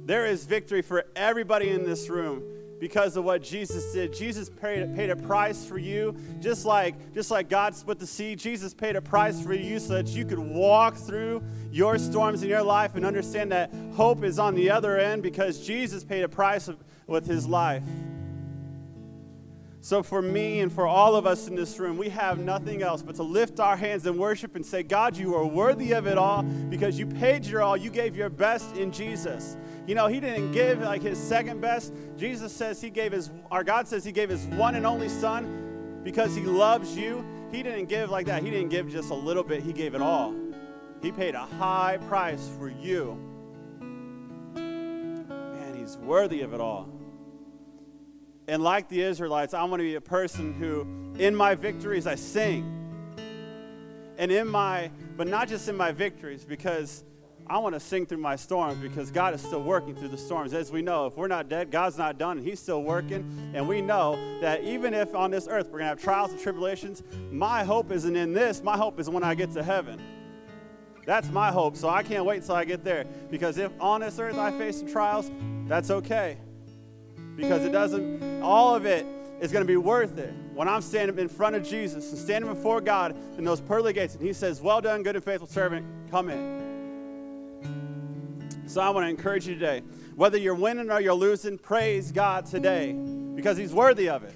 There 0.05 0.25
is 0.25 0.45
victory 0.45 0.81
for 0.81 1.05
everybody 1.15 1.69
in 1.69 1.83
this 1.83 2.09
room 2.09 2.43
because 2.81 3.15
of 3.15 3.23
what 3.23 3.43
Jesus 3.43 3.93
did. 3.93 4.11
Jesus 4.11 4.49
paid, 4.49 4.95
paid 4.95 5.11
a 5.11 5.15
price 5.15 5.63
for 5.63 5.77
you, 5.77 6.15
just 6.39 6.65
like, 6.65 7.13
just 7.13 7.29
like 7.29 7.47
God 7.47 7.75
split 7.75 7.99
the 7.99 8.07
sea. 8.07 8.35
Jesus 8.35 8.73
paid 8.73 8.95
a 8.95 9.01
price 9.01 9.39
for 9.39 9.53
you 9.53 9.79
so 9.79 9.93
that 9.93 10.07
you 10.07 10.25
could 10.25 10.39
walk 10.39 10.95
through 10.95 11.43
your 11.71 11.99
storms 11.99 12.41
in 12.41 12.49
your 12.49 12.63
life 12.63 12.95
and 12.95 13.05
understand 13.05 13.51
that 13.51 13.71
hope 13.93 14.23
is 14.23 14.39
on 14.39 14.55
the 14.55 14.71
other 14.71 14.97
end 14.97 15.21
because 15.21 15.59
Jesus 15.59 16.03
paid 16.03 16.23
a 16.23 16.29
price 16.29 16.69
with 17.05 17.27
his 17.27 17.47
life. 17.47 17.83
So, 19.83 20.03
for 20.03 20.21
me 20.21 20.59
and 20.59 20.71
for 20.71 20.85
all 20.85 21.15
of 21.15 21.25
us 21.25 21.47
in 21.47 21.55
this 21.55 21.79
room, 21.79 21.97
we 21.97 22.09
have 22.09 22.37
nothing 22.37 22.83
else 22.83 23.01
but 23.01 23.15
to 23.15 23.23
lift 23.23 23.59
our 23.59 23.75
hands 23.75 24.05
in 24.05 24.15
worship 24.15 24.55
and 24.55 24.63
say, 24.63 24.83
God, 24.83 25.17
you 25.17 25.33
are 25.35 25.45
worthy 25.45 25.93
of 25.93 26.05
it 26.05 26.19
all 26.19 26.43
because 26.43 26.99
you 26.99 27.07
paid 27.07 27.47
your 27.47 27.63
all. 27.63 27.75
You 27.75 27.89
gave 27.89 28.15
your 28.15 28.29
best 28.29 28.77
in 28.77 28.91
Jesus. 28.91 29.57
You 29.87 29.95
know, 29.95 30.05
He 30.05 30.19
didn't 30.19 30.51
give 30.51 30.81
like 30.81 31.01
His 31.01 31.17
second 31.17 31.61
best. 31.61 31.93
Jesus 32.15 32.53
says 32.53 32.79
He 32.79 32.91
gave 32.91 33.11
His, 33.11 33.31
our 33.49 33.63
God 33.63 33.87
says 33.87 34.05
He 34.05 34.11
gave 34.11 34.29
His 34.29 34.45
one 34.49 34.75
and 34.75 34.85
only 34.85 35.09
Son 35.09 36.01
because 36.03 36.35
He 36.35 36.43
loves 36.43 36.95
you. 36.95 37.25
He 37.51 37.63
didn't 37.63 37.85
give 37.85 38.11
like 38.11 38.27
that. 38.27 38.43
He 38.43 38.51
didn't 38.51 38.69
give 38.69 38.87
just 38.87 39.09
a 39.09 39.15
little 39.15 39.43
bit, 39.43 39.63
He 39.63 39.73
gave 39.73 39.95
it 39.95 40.01
all. 40.01 40.35
He 41.01 41.11
paid 41.11 41.33
a 41.33 41.45
high 41.45 41.97
price 42.07 42.47
for 42.59 42.69
you. 42.69 43.17
Man, 44.53 45.75
He's 45.75 45.97
worthy 45.97 46.41
of 46.43 46.53
it 46.53 46.61
all. 46.61 46.87
And 48.51 48.61
like 48.61 48.89
the 48.89 49.01
Israelites, 49.01 49.53
I 49.53 49.63
want 49.63 49.79
to 49.79 49.85
be 49.85 49.95
a 49.95 50.01
person 50.01 50.51
who, 50.51 50.85
in 51.17 51.33
my 51.33 51.55
victories, 51.55 52.05
I 52.05 52.15
sing. 52.15 52.65
And 54.17 54.29
in 54.29 54.45
my, 54.49 54.91
but 55.15 55.29
not 55.29 55.47
just 55.47 55.69
in 55.69 55.77
my 55.77 55.93
victories, 55.93 56.43
because 56.43 57.05
I 57.47 57.59
want 57.59 57.75
to 57.75 57.79
sing 57.79 58.05
through 58.05 58.17
my 58.17 58.35
storms 58.35 58.77
because 58.81 59.09
God 59.09 59.33
is 59.33 59.39
still 59.39 59.63
working 59.63 59.95
through 59.95 60.09
the 60.09 60.17
storms. 60.17 60.53
As 60.53 60.69
we 60.69 60.81
know, 60.81 61.05
if 61.05 61.15
we're 61.15 61.29
not 61.29 61.47
dead, 61.47 61.71
God's 61.71 61.97
not 61.97 62.17
done, 62.17 62.39
and 62.39 62.45
He's 62.45 62.59
still 62.59 62.83
working. 62.83 63.53
And 63.53 63.69
we 63.69 63.81
know 63.81 64.19
that 64.41 64.65
even 64.65 64.93
if 64.93 65.15
on 65.15 65.31
this 65.31 65.47
earth 65.47 65.67
we're 65.67 65.79
going 65.79 65.83
to 65.83 65.87
have 65.87 66.01
trials 66.01 66.31
and 66.31 66.39
tribulations, 66.41 67.03
my 67.31 67.63
hope 67.63 67.89
isn't 67.89 68.17
in 68.17 68.33
this. 68.33 68.61
My 68.61 68.75
hope 68.75 68.99
is 68.99 69.09
when 69.09 69.23
I 69.23 69.33
get 69.33 69.51
to 69.53 69.63
heaven. 69.63 69.97
That's 71.05 71.29
my 71.29 71.53
hope. 71.53 71.77
So 71.77 71.87
I 71.87 72.03
can't 72.03 72.25
wait 72.25 72.43
till 72.43 72.55
I 72.55 72.65
get 72.65 72.83
there. 72.83 73.05
Because 73.29 73.57
if 73.57 73.71
on 73.79 74.01
this 74.01 74.19
earth 74.19 74.37
I 74.37 74.51
face 74.51 74.79
some 74.79 74.91
trials, 74.91 75.31
that's 75.69 75.89
okay 75.89 76.37
because 77.41 77.65
it 77.65 77.71
doesn't, 77.71 78.41
all 78.41 78.75
of 78.75 78.85
it 78.85 79.05
is 79.39 79.51
going 79.51 79.63
to 79.63 79.67
be 79.67 79.77
worth 79.77 80.17
it. 80.17 80.33
When 80.53 80.67
I'm 80.67 80.81
standing 80.81 81.17
in 81.17 81.27
front 81.27 81.55
of 81.55 81.63
Jesus 81.63 82.11
and 82.11 82.19
standing 82.19 82.53
before 82.53 82.81
God 82.81 83.15
in 83.37 83.43
those 83.43 83.59
pearly 83.59 83.93
gates, 83.93 84.13
and 84.15 84.23
He 84.23 84.33
says, 84.33 84.61
Well 84.61 84.81
done, 84.81 85.01
good 85.03 85.15
and 85.15 85.25
faithful 85.25 85.47
servant, 85.47 85.85
come 86.11 86.29
in. 86.29 86.61
So 88.67 88.79
I 88.79 88.89
want 88.89 89.05
to 89.05 89.09
encourage 89.09 89.47
you 89.47 89.55
today 89.55 89.81
whether 90.15 90.37
you're 90.37 90.55
winning 90.55 90.91
or 90.91 91.01
you're 91.01 91.13
losing, 91.13 91.57
praise 91.57 92.11
God 92.11 92.45
today 92.45 92.93
because 92.93 93.57
He's 93.57 93.73
worthy 93.73 94.07
of 94.07 94.23
it. 94.23 94.35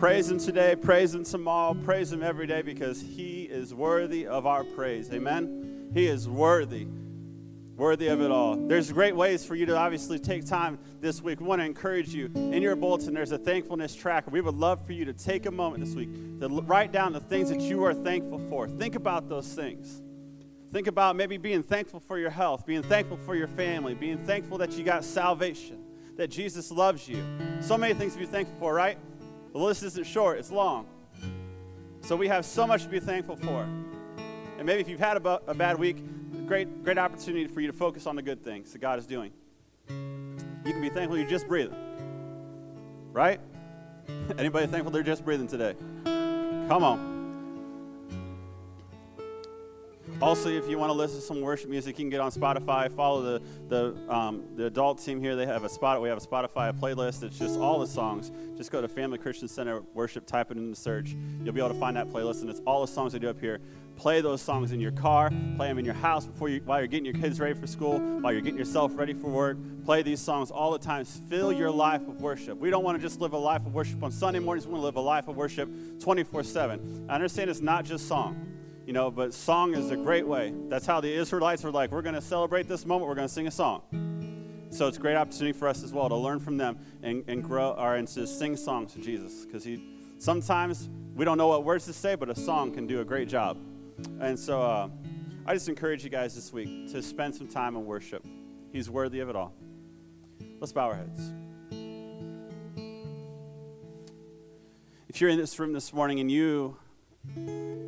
Praise 0.00 0.30
Him 0.30 0.38
today, 0.38 0.74
praise 0.76 1.14
Him 1.14 1.24
tomorrow, 1.24 1.74
praise 1.74 2.10
Him 2.10 2.22
every 2.22 2.46
day 2.46 2.62
because 2.62 3.02
He 3.02 3.42
is 3.42 3.74
worthy 3.74 4.26
of 4.26 4.46
our 4.46 4.64
praise. 4.64 5.12
Amen? 5.12 5.90
He 5.92 6.06
is 6.06 6.26
worthy, 6.26 6.86
worthy 7.76 8.06
of 8.06 8.22
it 8.22 8.30
all. 8.30 8.56
There's 8.56 8.90
great 8.92 9.14
ways 9.14 9.44
for 9.44 9.54
you 9.54 9.66
to 9.66 9.76
obviously 9.76 10.18
take 10.18 10.46
time 10.46 10.78
this 11.02 11.20
week. 11.20 11.38
We 11.38 11.46
want 11.46 11.60
to 11.60 11.66
encourage 11.66 12.14
you. 12.14 12.30
In 12.34 12.62
your 12.62 12.76
bulletin, 12.76 13.12
there's 13.12 13.32
a 13.32 13.36
thankfulness 13.36 13.94
tracker. 13.94 14.30
We 14.30 14.40
would 14.40 14.54
love 14.54 14.86
for 14.86 14.94
you 14.94 15.04
to 15.04 15.12
take 15.12 15.44
a 15.44 15.50
moment 15.50 15.84
this 15.84 15.94
week 15.94 16.08
to 16.40 16.48
write 16.48 16.92
down 16.92 17.12
the 17.12 17.20
things 17.20 17.50
that 17.50 17.60
you 17.60 17.84
are 17.84 17.92
thankful 17.92 18.38
for. 18.48 18.70
Think 18.70 18.94
about 18.94 19.28
those 19.28 19.48
things. 19.48 20.00
Think 20.72 20.86
about 20.86 21.14
maybe 21.14 21.36
being 21.36 21.62
thankful 21.62 22.00
for 22.00 22.18
your 22.18 22.30
health, 22.30 22.64
being 22.64 22.82
thankful 22.82 23.18
for 23.18 23.34
your 23.36 23.48
family, 23.48 23.92
being 23.92 24.24
thankful 24.24 24.56
that 24.58 24.72
you 24.78 24.82
got 24.82 25.04
salvation, 25.04 25.84
that 26.16 26.28
Jesus 26.28 26.70
loves 26.70 27.06
you. 27.06 27.22
So 27.60 27.76
many 27.76 27.92
things 27.92 28.14
to 28.14 28.18
be 28.18 28.24
thankful 28.24 28.56
for, 28.58 28.72
right? 28.72 28.96
The 29.52 29.58
list 29.58 29.82
isn't 29.82 30.06
short, 30.06 30.38
it's 30.38 30.50
long. 30.50 30.86
So 32.02 32.16
we 32.16 32.28
have 32.28 32.44
so 32.44 32.66
much 32.66 32.84
to 32.84 32.88
be 32.88 33.00
thankful 33.00 33.36
for. 33.36 33.62
And 34.58 34.66
maybe 34.66 34.80
if 34.80 34.88
you've 34.88 35.00
had 35.00 35.16
a, 35.16 35.40
a 35.46 35.54
bad 35.54 35.78
week, 35.78 35.96
great, 36.46 36.82
great 36.82 36.98
opportunity 36.98 37.46
for 37.46 37.60
you 37.60 37.66
to 37.66 37.72
focus 37.72 38.06
on 38.06 38.16
the 38.16 38.22
good 38.22 38.44
things 38.44 38.72
that 38.72 38.80
God 38.80 38.98
is 38.98 39.06
doing. 39.06 39.32
You 39.88 40.72
can 40.72 40.80
be 40.80 40.88
thankful 40.88 41.16
you're 41.16 41.28
just 41.28 41.48
breathing. 41.48 41.76
Right? 43.12 43.40
Anybody 44.38 44.66
thankful 44.66 44.90
they're 44.90 45.02
just 45.02 45.24
breathing 45.24 45.48
today? 45.48 45.74
Come 46.04 46.84
on. 46.84 47.19
Also, 50.20 50.48
if 50.48 50.68
you 50.68 50.78
want 50.78 50.90
to 50.90 50.94
listen 50.94 51.20
to 51.20 51.24
some 51.24 51.40
worship 51.40 51.70
music, 51.70 51.98
you 51.98 52.04
can 52.04 52.10
get 52.10 52.20
on 52.20 52.30
Spotify. 52.30 52.90
Follow 52.90 53.22
the 53.22 53.42
the 53.68 54.14
um, 54.14 54.44
the 54.56 54.66
adult 54.66 55.02
team 55.02 55.20
here. 55.20 55.36
They 55.36 55.46
have 55.46 55.64
a 55.64 55.68
spot. 55.68 56.02
We 56.02 56.08
have 56.08 56.18
a 56.18 56.26
Spotify 56.26 56.78
playlist. 56.78 57.22
It's 57.22 57.38
just 57.38 57.58
all 57.58 57.78
the 57.78 57.86
songs. 57.86 58.30
Just 58.56 58.70
go 58.70 58.80
to 58.80 58.88
Family 58.88 59.18
Christian 59.18 59.48
Center 59.48 59.82
Worship. 59.94 60.26
Type 60.26 60.50
it 60.50 60.58
in 60.58 60.70
the 60.70 60.76
search. 60.76 61.16
You'll 61.42 61.54
be 61.54 61.60
able 61.60 61.72
to 61.72 61.80
find 61.80 61.96
that 61.96 62.08
playlist, 62.08 62.42
and 62.42 62.50
it's 62.50 62.60
all 62.66 62.80
the 62.80 62.92
songs 62.92 63.12
they 63.12 63.18
do 63.18 63.30
up 63.30 63.40
here. 63.40 63.60
Play 63.96 64.20
those 64.20 64.40
songs 64.40 64.72
in 64.72 64.80
your 64.80 64.92
car. 64.92 65.30
Play 65.56 65.68
them 65.68 65.78
in 65.78 65.84
your 65.84 65.94
house 65.94 66.26
before 66.26 66.48
you 66.48 66.60
while 66.64 66.78
you're 66.78 66.86
getting 66.86 67.04
your 67.04 67.14
kids 67.14 67.40
ready 67.40 67.54
for 67.54 67.66
school. 67.66 67.98
While 67.98 68.32
you're 68.32 68.42
getting 68.42 68.58
yourself 68.58 68.92
ready 68.96 69.14
for 69.14 69.28
work. 69.28 69.58
Play 69.84 70.02
these 70.02 70.20
songs 70.20 70.50
all 70.50 70.72
the 70.72 70.78
time. 70.78 71.04
Fill 71.04 71.52
your 71.52 71.70
life 71.70 72.02
with 72.02 72.20
worship. 72.20 72.58
We 72.58 72.70
don't 72.70 72.84
want 72.84 72.98
to 72.98 73.02
just 73.02 73.20
live 73.20 73.32
a 73.32 73.38
life 73.38 73.64
of 73.66 73.74
worship 73.74 74.02
on 74.02 74.10
Sunday 74.10 74.38
mornings. 74.38 74.66
We 74.66 74.72
want 74.72 74.82
to 74.82 74.86
live 74.86 74.96
a 74.96 75.00
life 75.00 75.28
of 75.28 75.36
worship 75.36 75.68
24/7. 75.98 77.06
I 77.08 77.14
understand 77.14 77.50
it's 77.50 77.60
not 77.60 77.84
just 77.84 78.06
song 78.06 78.46
you 78.90 78.94
know, 78.94 79.08
but 79.08 79.32
song 79.32 79.72
is 79.74 79.92
a 79.92 79.96
great 79.96 80.26
way. 80.26 80.52
That's 80.68 80.84
how 80.84 81.00
the 81.00 81.12
Israelites 81.12 81.62
were 81.62 81.70
like, 81.70 81.92
we're 81.92 82.02
going 82.02 82.16
to 82.16 82.20
celebrate 82.20 82.66
this 82.66 82.84
moment, 82.84 83.08
we're 83.08 83.14
going 83.14 83.28
to 83.28 83.32
sing 83.32 83.46
a 83.46 83.50
song. 83.52 83.82
So 84.70 84.88
it's 84.88 84.96
a 84.96 85.00
great 85.00 85.14
opportunity 85.14 85.56
for 85.56 85.68
us 85.68 85.84
as 85.84 85.92
well 85.92 86.08
to 86.08 86.16
learn 86.16 86.40
from 86.40 86.56
them 86.56 86.76
and, 87.00 87.22
and 87.28 87.44
grow 87.44 87.72
our 87.74 87.94
and 87.94 88.08
to 88.08 88.26
sing 88.26 88.56
songs 88.56 88.92
to 88.94 89.00
Jesus. 89.00 89.44
Because 89.44 89.62
he 89.62 89.80
sometimes 90.18 90.90
we 91.14 91.24
don't 91.24 91.38
know 91.38 91.46
what 91.46 91.62
words 91.62 91.84
to 91.84 91.92
say, 91.92 92.16
but 92.16 92.30
a 92.30 92.34
song 92.34 92.74
can 92.74 92.88
do 92.88 93.00
a 93.00 93.04
great 93.04 93.28
job. 93.28 93.58
And 94.18 94.36
so 94.36 94.60
uh, 94.60 94.88
I 95.46 95.54
just 95.54 95.68
encourage 95.68 96.02
you 96.02 96.10
guys 96.10 96.34
this 96.34 96.52
week 96.52 96.90
to 96.90 97.00
spend 97.00 97.36
some 97.36 97.46
time 97.46 97.76
in 97.76 97.86
worship. 97.86 98.26
He's 98.72 98.90
worthy 98.90 99.20
of 99.20 99.28
it 99.28 99.36
all. 99.36 99.54
Let's 100.58 100.72
bow 100.72 100.88
our 100.88 100.96
heads. 100.96 101.32
If 105.08 105.20
you're 105.20 105.30
in 105.30 105.38
this 105.38 105.56
room 105.60 105.72
this 105.72 105.92
morning 105.92 106.18
and 106.18 106.28
you 106.28 106.76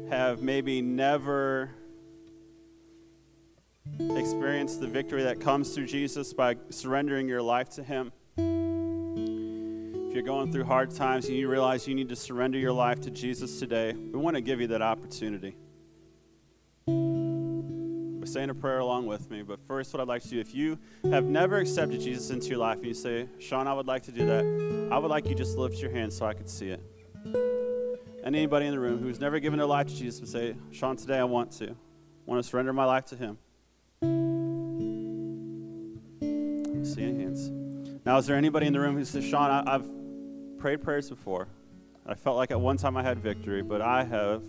have 0.09 0.43
maybe 0.43 0.83
never 0.83 1.70
experienced 3.99 4.80
the 4.80 4.87
victory 4.87 5.22
that 5.22 5.41
comes 5.41 5.74
through 5.74 5.87
Jesus 5.87 6.33
by 6.33 6.57
surrendering 6.70 7.28
your 7.28 7.43
life 7.43 7.70
to 7.70 7.83
Him. 7.83 8.12
If 8.37 10.14
you're 10.14 10.22
going 10.22 10.53
through 10.53 10.64
hard 10.64 10.95
times 10.95 11.26
and 11.28 11.37
you 11.37 11.49
realize 11.49 11.89
you 11.89 11.95
need 11.95 12.11
to 12.11 12.16
surrender 12.16 12.59
your 12.59 12.72
life 12.72 13.01
to 13.03 13.11
Jesus 13.11 13.59
today, 13.59 13.93
we 13.93 14.18
want 14.18 14.37
to 14.37 14.43
give 14.43 14.61
you 14.61 14.66
that 14.68 14.83
opportunity. 14.83 15.57
We're 16.87 18.26
saying 18.26 18.51
a 18.51 18.55
prayer 18.55 18.80
along 18.80 19.07
with 19.07 19.30
me, 19.30 19.43
but 19.43 19.61
first, 19.66 19.95
what 19.95 20.01
I'd 20.01 20.09
like 20.09 20.22
to 20.24 20.28
do, 20.28 20.41
if 20.41 20.55
you 20.55 20.78
have 21.11 21.24
never 21.24 21.57
accepted 21.57 22.01
Jesus 22.01 22.30
into 22.30 22.49
your 22.49 22.59
life 22.59 22.76
and 22.78 22.87
you 22.87 22.95
say, 22.95 23.28
Sean, 23.39 23.66
I 23.66 23.74
would 23.74 23.87
like 23.87 24.03
to 24.05 24.12
do 24.12 24.26
that, 24.26 24.89
I 24.93 24.99
would 24.99 25.11
like 25.11 25.26
you 25.26 25.35
just 25.35 25.57
lift 25.57 25.78
your 25.78 25.91
hand 25.91 26.12
so 26.12 26.26
I 26.26 26.35
could 26.35 26.49
see 26.49 26.68
it 26.68 27.51
and 28.23 28.37
anybody 28.37 28.66
in 28.66 28.73
the 28.73 28.81
room 28.81 29.01
who's 29.01 29.20
never 29.20 29.41
given 29.41 29.59
their 29.59 29.66
life 29.66 29.89
to 29.89 29.95
Jesus 29.97 30.20
would 30.20 30.31
say, 30.31 30.55
Sean, 30.70 30.97
today 30.97 31.18
I 31.18 31.25
want 31.25 31.51
to. 31.53 31.70
I 31.70 31.75
want 32.27 32.43
to 32.43 32.49
surrender 32.49 32.73
my 32.73 32.85
life 32.85 33.07
to 33.07 33.16
Him. 33.16 33.39
See 36.85 37.03
any 37.03 37.18
hands? 37.18 37.51
Now, 38.05 38.18
is 38.18 38.27
there 38.27 38.37
anybody 38.37 38.66
in 38.66 38.73
the 38.73 38.81
room 38.81 38.97
who 38.97 39.05
says, 39.05 39.25
Sean, 39.25 39.51
I, 39.51 39.73
have 39.73 39.89
prayed 40.59 40.83
prayers 40.83 41.09
before. 41.09 41.49
I 42.07 42.14
felt 42.14 42.37
like 42.37 42.51
at 42.51 42.61
one 42.61 42.77
time 42.77 42.97
I 42.97 43.03
had 43.03 43.18
victory, 43.18 43.62
but 43.62 43.81
I 43.81 44.05
have 44.05 44.43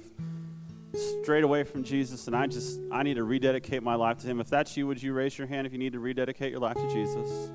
strayed 1.22 1.44
away 1.44 1.64
from 1.64 1.84
Jesus, 1.84 2.28
and 2.28 2.36
I 2.36 2.46
just 2.48 2.80
I 2.92 3.02
need 3.04 3.16
to 3.16 3.24
rededicate 3.24 3.82
my 3.82 3.96
life 3.96 4.20
to 4.20 4.28
Him. 4.28 4.40
If 4.40 4.50
that's 4.50 4.78
you, 4.78 4.86
would 4.88 5.02
you 5.02 5.14
raise 5.14 5.38
your 5.38 5.48
hand 5.48 5.66
if 5.66 5.74
you 5.74 5.80
need 5.80 5.94
to 5.94 6.00
rededicate 6.00 6.52
your 6.52 6.60
life 6.60 6.76
to 6.76 6.90
Jesus? 6.92 7.50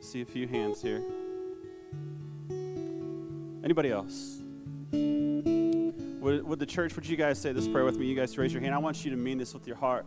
See 0.00 0.20
a 0.20 0.26
few 0.26 0.46
hands 0.46 0.82
here. 0.82 1.02
Anybody 3.64 3.90
else? 3.90 4.41
Would, 6.22 6.44
would 6.44 6.58
the 6.60 6.66
church, 6.66 6.94
would 6.94 7.04
you 7.04 7.16
guys 7.16 7.40
say 7.40 7.52
this 7.52 7.66
prayer 7.66 7.84
with 7.84 7.98
me? 7.98 8.06
You 8.06 8.14
guys 8.14 8.38
raise 8.38 8.52
your 8.52 8.62
hand. 8.62 8.76
I 8.76 8.78
want 8.78 9.04
you 9.04 9.10
to 9.10 9.16
mean 9.16 9.38
this 9.38 9.52
with 9.52 9.66
your 9.66 9.74
heart. 9.74 10.06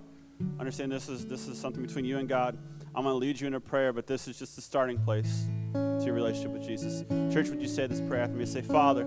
Understand 0.62 0.90
this 0.90 1.10
is 1.10 1.26
this 1.26 1.48
is 1.48 1.60
something 1.60 1.82
between 1.82 2.06
you 2.06 2.20
and 2.20 2.30
God. 2.30 2.58
I'm 2.96 3.04
going 3.04 3.14
to 3.14 3.18
lead 3.18 3.42
you 3.42 3.48
in 3.48 3.54
a 3.54 3.60
prayer, 3.60 3.92
but 3.92 4.08
this 4.08 4.26
is 4.30 4.40
just 4.40 4.56
the 4.56 4.62
starting 4.62 4.98
place 4.98 5.48
to 5.74 6.02
your 6.06 6.14
relationship 6.14 6.52
with 6.52 6.66
Jesus. 6.66 7.04
Church, 7.34 7.50
would 7.50 7.62
you 7.62 7.68
say 7.68 7.86
this 7.88 8.00
prayer 8.00 8.22
after 8.22 8.36
me? 8.36 8.46
Say, 8.46 8.62
Father, 8.62 9.06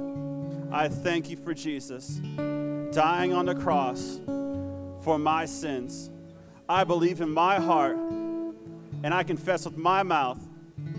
I 0.71 0.89
thank 0.89 1.31
you 1.31 1.39
for 1.39 1.55
Jesus 1.55 2.21
dying 2.93 3.33
on 3.33 3.47
the 3.47 3.55
cross 3.55 4.21
for 5.01 5.19
my 5.19 5.47
sins. 5.47 6.11
I 6.69 6.85
believe 6.85 7.23
in 7.23 7.31
my 7.31 7.59
heart 7.59 7.97
and 7.97 9.15
I 9.15 9.23
confess 9.23 9.65
with 9.65 9.79
my 9.79 10.03
mouth 10.03 10.41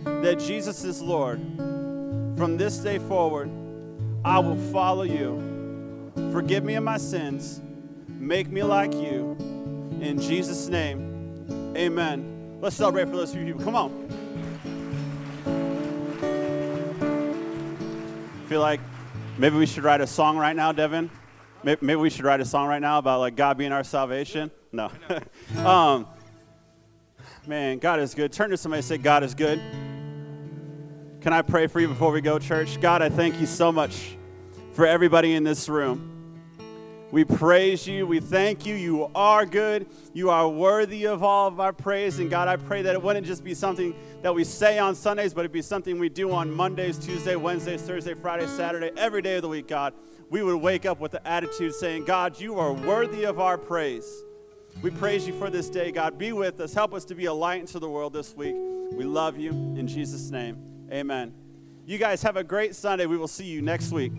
that 0.05 0.39
Jesus 0.39 0.83
is 0.83 1.03
Lord. 1.03 1.39
From 2.35 2.57
this 2.57 2.77
day 2.79 2.97
forward, 2.97 3.51
I 4.25 4.39
will 4.39 4.57
follow 4.71 5.03
you. 5.03 5.48
Forgive 6.31 6.63
me 6.63 6.75
of 6.75 6.83
my 6.83 6.97
sins. 6.97 7.61
Make 8.07 8.49
me 8.49 8.63
like 8.63 8.93
you. 8.93 9.35
In 10.01 10.19
Jesus' 10.19 10.67
name, 10.67 11.73
amen. 11.75 12.57
Let's 12.61 12.75
celebrate 12.75 13.05
for 13.05 13.17
those 13.17 13.33
few 13.33 13.43
people. 13.45 13.63
Come 13.63 13.75
on. 13.75 14.07
Feel 18.47 18.61
like 18.61 18.79
maybe 19.37 19.57
we 19.57 19.65
should 19.65 19.83
write 19.83 20.01
a 20.01 20.07
song 20.07 20.37
right 20.37 20.55
now, 20.55 20.71
Devin? 20.71 21.09
Maybe 21.63 21.95
we 21.95 22.09
should 22.09 22.25
write 22.25 22.39
a 22.39 22.45
song 22.45 22.67
right 22.67 22.81
now 22.81 22.99
about 22.99 23.19
like 23.19 23.35
God 23.35 23.57
being 23.57 23.71
our 23.71 23.83
salvation. 23.83 24.51
No. 24.71 24.91
um, 25.65 26.07
man, 27.47 27.79
God 27.79 27.99
is 27.99 28.13
good. 28.13 28.31
Turn 28.31 28.49
to 28.51 28.57
somebody 28.57 28.79
and 28.79 28.85
say, 28.85 28.97
God 28.97 29.23
is 29.23 29.33
good. 29.33 29.59
Can 31.21 31.33
I 31.33 31.41
pray 31.41 31.67
for 31.67 31.79
you 31.79 31.87
before 31.87 32.11
we 32.11 32.21
go, 32.21 32.39
church? 32.39 32.79
God, 32.79 33.01
I 33.01 33.09
thank 33.09 33.39
you 33.41 33.45
so 33.45 33.71
much 33.71 34.15
for 34.79 34.87
everybody 34.87 35.35
in 35.35 35.43
this 35.43 35.67
room. 35.67 36.09
We 37.11 37.25
praise 37.25 37.85
you. 37.85 38.07
We 38.07 38.21
thank 38.21 38.65
you. 38.65 38.75
You 38.75 39.11
are 39.13 39.45
good. 39.45 39.87
You 40.13 40.29
are 40.29 40.47
worthy 40.47 41.05
of 41.05 41.21
all 41.21 41.49
of 41.49 41.59
our 41.59 41.73
praise. 41.73 42.17
And 42.19 42.29
God, 42.29 42.47
I 42.47 42.55
pray 42.55 42.81
that 42.83 42.93
it 42.93 43.03
wouldn't 43.03 43.27
just 43.27 43.43
be 43.43 43.53
something 43.53 43.93
that 44.21 44.33
we 44.33 44.45
say 44.45 44.79
on 44.79 44.95
Sundays, 44.95 45.33
but 45.33 45.41
it'd 45.41 45.51
be 45.51 45.61
something 45.61 45.99
we 45.99 46.07
do 46.07 46.31
on 46.31 46.49
Mondays, 46.49 46.97
Tuesday, 46.97 47.35
Wednesdays, 47.35 47.81
Thursday, 47.81 48.13
Friday, 48.13 48.47
Saturday, 48.47 48.91
every 48.95 49.21
day 49.21 49.35
of 49.35 49.41
the 49.41 49.49
week, 49.49 49.67
God. 49.67 49.93
We 50.29 50.43
would 50.43 50.55
wake 50.55 50.85
up 50.85 51.01
with 51.01 51.11
the 51.11 51.27
attitude 51.27 51.75
saying, 51.75 52.05
God, 52.05 52.39
you 52.39 52.57
are 52.57 52.71
worthy 52.71 53.25
of 53.25 53.37
our 53.37 53.57
praise. 53.57 54.09
We 54.81 54.91
praise 54.91 55.27
you 55.27 55.37
for 55.37 55.49
this 55.49 55.69
day, 55.69 55.91
God. 55.91 56.17
Be 56.17 56.31
with 56.31 56.57
us. 56.61 56.73
Help 56.73 56.93
us 56.93 57.03
to 57.03 57.15
be 57.15 57.25
a 57.25 57.33
light 57.33 57.59
into 57.59 57.79
the 57.79 57.89
world 57.89 58.13
this 58.13 58.33
week. 58.33 58.55
We 58.93 59.03
love 59.03 59.37
you. 59.37 59.51
In 59.51 59.89
Jesus' 59.89 60.31
name. 60.31 60.87
Amen. 60.89 61.33
You 61.85 61.97
guys 61.97 62.23
have 62.23 62.37
a 62.37 62.45
great 62.45 62.75
Sunday. 62.75 63.07
We 63.07 63.17
will 63.17 63.27
see 63.27 63.43
you 63.43 63.61
next 63.61 63.91
week. 63.91 64.13